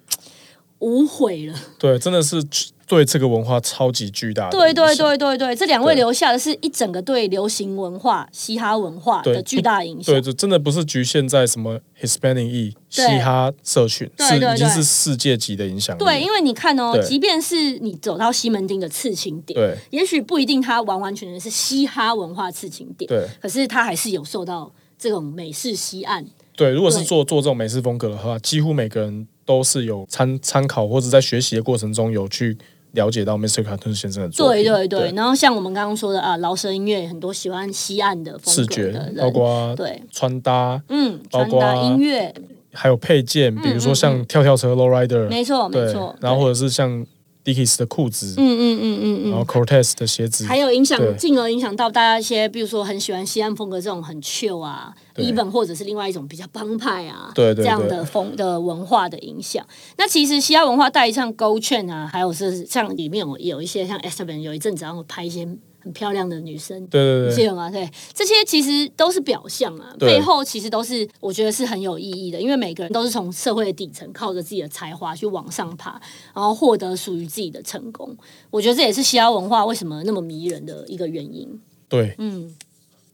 [0.79, 1.55] 无悔了。
[1.77, 2.43] 对，真的是
[2.91, 10.21] 对这个文化超级巨大的对对对对对，这两位留下的是一整个对流行文化、嘻哈文化的巨大影响对，。
[10.21, 16.03] 这真的不是局限在什么 Hispanic E 嘻哈社群，是已经是世界级的影响力。
[16.03, 24.69] 对，因为你看哦，即便是你走到西门町的刺青点，对也许不一定它完完全全是嘻哈文化刺青点，对可是它还是有受到
[24.99, 26.25] 这种美式西岸。
[26.57, 32.57] 对，如果是做做这种美式风格的话，几乎每个人都是有参参考或者在学习的过程中有去
[32.93, 33.63] 了解到 Mr.
[33.63, 34.63] Cartoon 先生的作品。
[34.63, 42.33] 对对对，然后像我们刚刚说的啊，饶舌音乐很多喜欢西岸的风视觉包括对，穿搭，嗯，包括穿搭音乐，
[42.73, 47.05] 还有配件，比如说像跳跳车 Low Rider，没错没错，，然后或者是像
[47.43, 49.45] Dickies 的裤子，嗯嗯嗯嗯嗯然后。
[49.45, 59.65] Cortez 的鞋子，还有影响，进而影响到大家一些，比如说很喜欢西安风格这种很 chill 啊对，even 或者是另外一种比较帮派啊，对对这样的风的文化的影响。
[59.97, 65.47] 那其实西安文化带像 Go 券啊，还有是像里面有有一些像 Esteban 有一阵子然后拍一些
[65.81, 67.69] 很漂亮的女生，对对对你记得吗？
[67.69, 76.01] 对，这些其实都是表象啊，背后其实都是我觉得是很有意义的，因为每个人都是从社会的底层靠着自己的才华去往上爬，
[76.33, 78.15] 然后获得属于自己的成功。
[78.49, 81.59] 我觉得这也是西亚文化为什么那么迷人的一个原因。
[81.89, 82.55] 对，嗯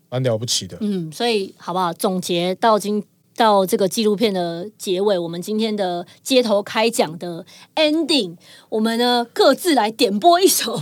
[0.09, 0.77] 蛮了不起的。
[0.81, 1.93] 嗯，所以好不好？
[1.93, 3.03] 总结到今。
[3.37, 8.35] 到这个纪录片的结尾，我们今天的街头开讲的 ending，
[8.67, 10.81] 我们呢各自来点播一首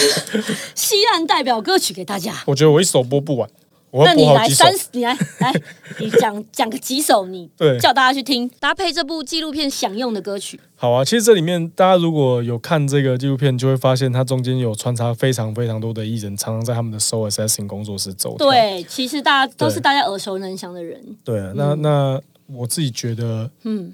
[0.74, 2.42] 西岸代表歌曲给大家。
[2.46, 3.48] 我觉得我一首播不完，
[3.94, 5.52] 我那你来三。，你来来，
[6.00, 10.58] 你讲讲个几首你对叫大家去听，搭配这部纪录片享用的歌曲。
[10.74, 18.50] 好啊，其实这里面大家如果有看这个纪录片，就会发现它中间有穿插非常非常多的艺人，常常在他们的 Soul Assassin 工作室走跳。
[18.50, 21.00] 对，其实大家都是大家耳熟能详的人。
[21.22, 23.92] 对啊，那那我自己觉得，嗯，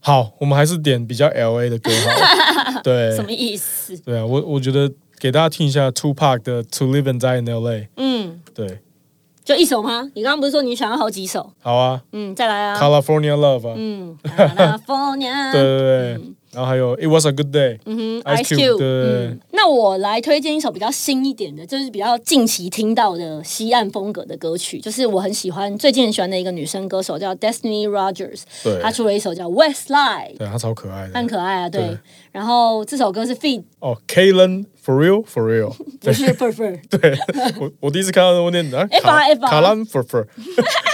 [0.00, 2.82] 好，我们还是点比较 L A 的歌好了。
[2.84, 3.96] 对什么意思？
[4.04, 7.88] 对啊，我我觉得给大家听一下 Two Pac 的 To Live and Die in L A。
[7.96, 8.80] 嗯，对，
[9.50, 10.08] 就一首吗？
[10.14, 11.50] 你刚刚不是说你想要好几首？
[11.60, 12.80] 好啊嗯，再来啊。
[12.80, 15.50] ，California Love 啊，嗯，California。
[15.52, 15.78] 对 对
[16.18, 16.20] 对，
[16.52, 19.38] 然后还有 It Was a Good Day，嗯哼 Ice，Ice Cube，Cube，对。
[19.52, 28.80] 那我来推荐一首比较新一点的，就是比较近期听到的西岸风格的歌曲，就是我很喜欢，最近很喜欢的一个女生歌手叫 Destiny Rogers，对。
[28.82, 31.14] 她出了一首叫 Westlife，对，她超可爱的。
[31.14, 31.26] 很。
[31.26, 31.80] 可爱啊，对。
[31.82, 31.98] 对。
[32.32, 37.16] 然后这首歌是 feed，哦，Kalen For Real For Real， 不是 for f u r 对
[37.60, 40.26] 我我第一次看到我念的卡卡兰 For For，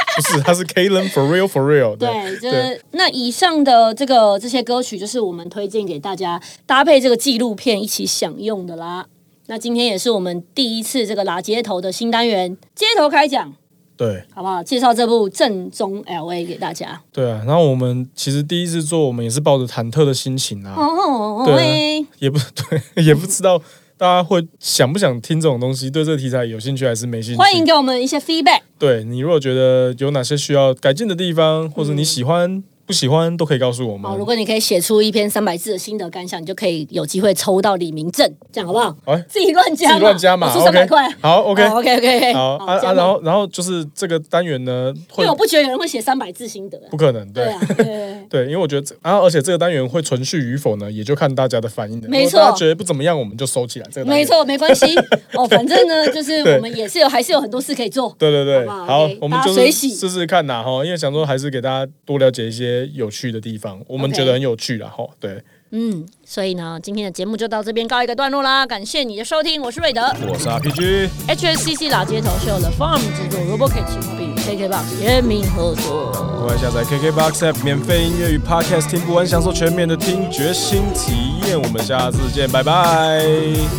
[0.14, 9.06] 不是，他是 Kalen For Real For Real，对，就是那以上的这个这些歌曲，就是我们推荐给大家搭配这个纪录片一起享用的啦。
[9.48, 13.52] 那今天也是我们第一次这个拉街头的新单元街头开讲，
[13.96, 14.62] 对好不好？
[14.62, 17.00] 介绍这部正宗 L A 给大家。
[17.12, 22.38] 对啊，然后我们其实第一次做，我们也是抱着忐忑的心情啊，哦，对也不
[22.94, 23.60] 对，也不知道
[23.98, 27.38] 大家会想不想听这种东西，对这个题材有兴趣还是没兴趣？
[27.38, 28.60] 欢迎给我们一些 feedback。
[28.78, 34.10] 对你如果觉得有哪些需要改进的地方，或者你喜欢、不喜欢，都可以告诉我们。
[34.10, 38.94] 好，如果你可以写出一篇三百字的心得感想，你就可以有机会抽到李明正，这样好不好？
[39.06, 41.08] 哎自己乱加嘛，自己乱加嘛我出三百块。
[41.22, 46.88] 好，OK，OK OK，好啊啊，然后然后就是这个单元呢，会因为我不觉得有人会写三百字心得啊。
[46.90, 52.08] 不可能，对对啊，对对因为我觉得这，然后而且这个单元会存续与否呢，也就看大家的反应的。
[52.08, 53.86] 没错觉得不怎么样，我们就收起来。
[53.92, 54.86] 这个没，错，没关系
[55.34, 58.14] 哦，反正呢，就是我们也是有，还是有很多事可以做。
[58.18, 65.06] 对对对，好我们就试试看呐哈，因为想说还是给大家多了解一些有趣的地方，我们觉得很有趣啦哈。
[65.20, 76.12] 对，嗯，所以呢，今天的节目就到这边告一个段落啦，感谢你的收听，我是瑞德我是 RPG，，HSCC 老街头是由 The Farm 制作，Robo K 企划并与 KKBox 联名合作。
[76.46, 81.60] 快下载 KKBOX App 免费音乐与 Podcast 听不完，享受全面的听觉新体验。
[81.60, 83.18] 我们下次见，拜拜。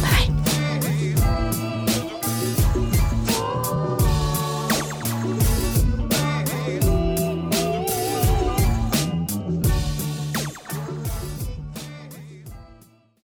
[0.02, 0.37] 拜。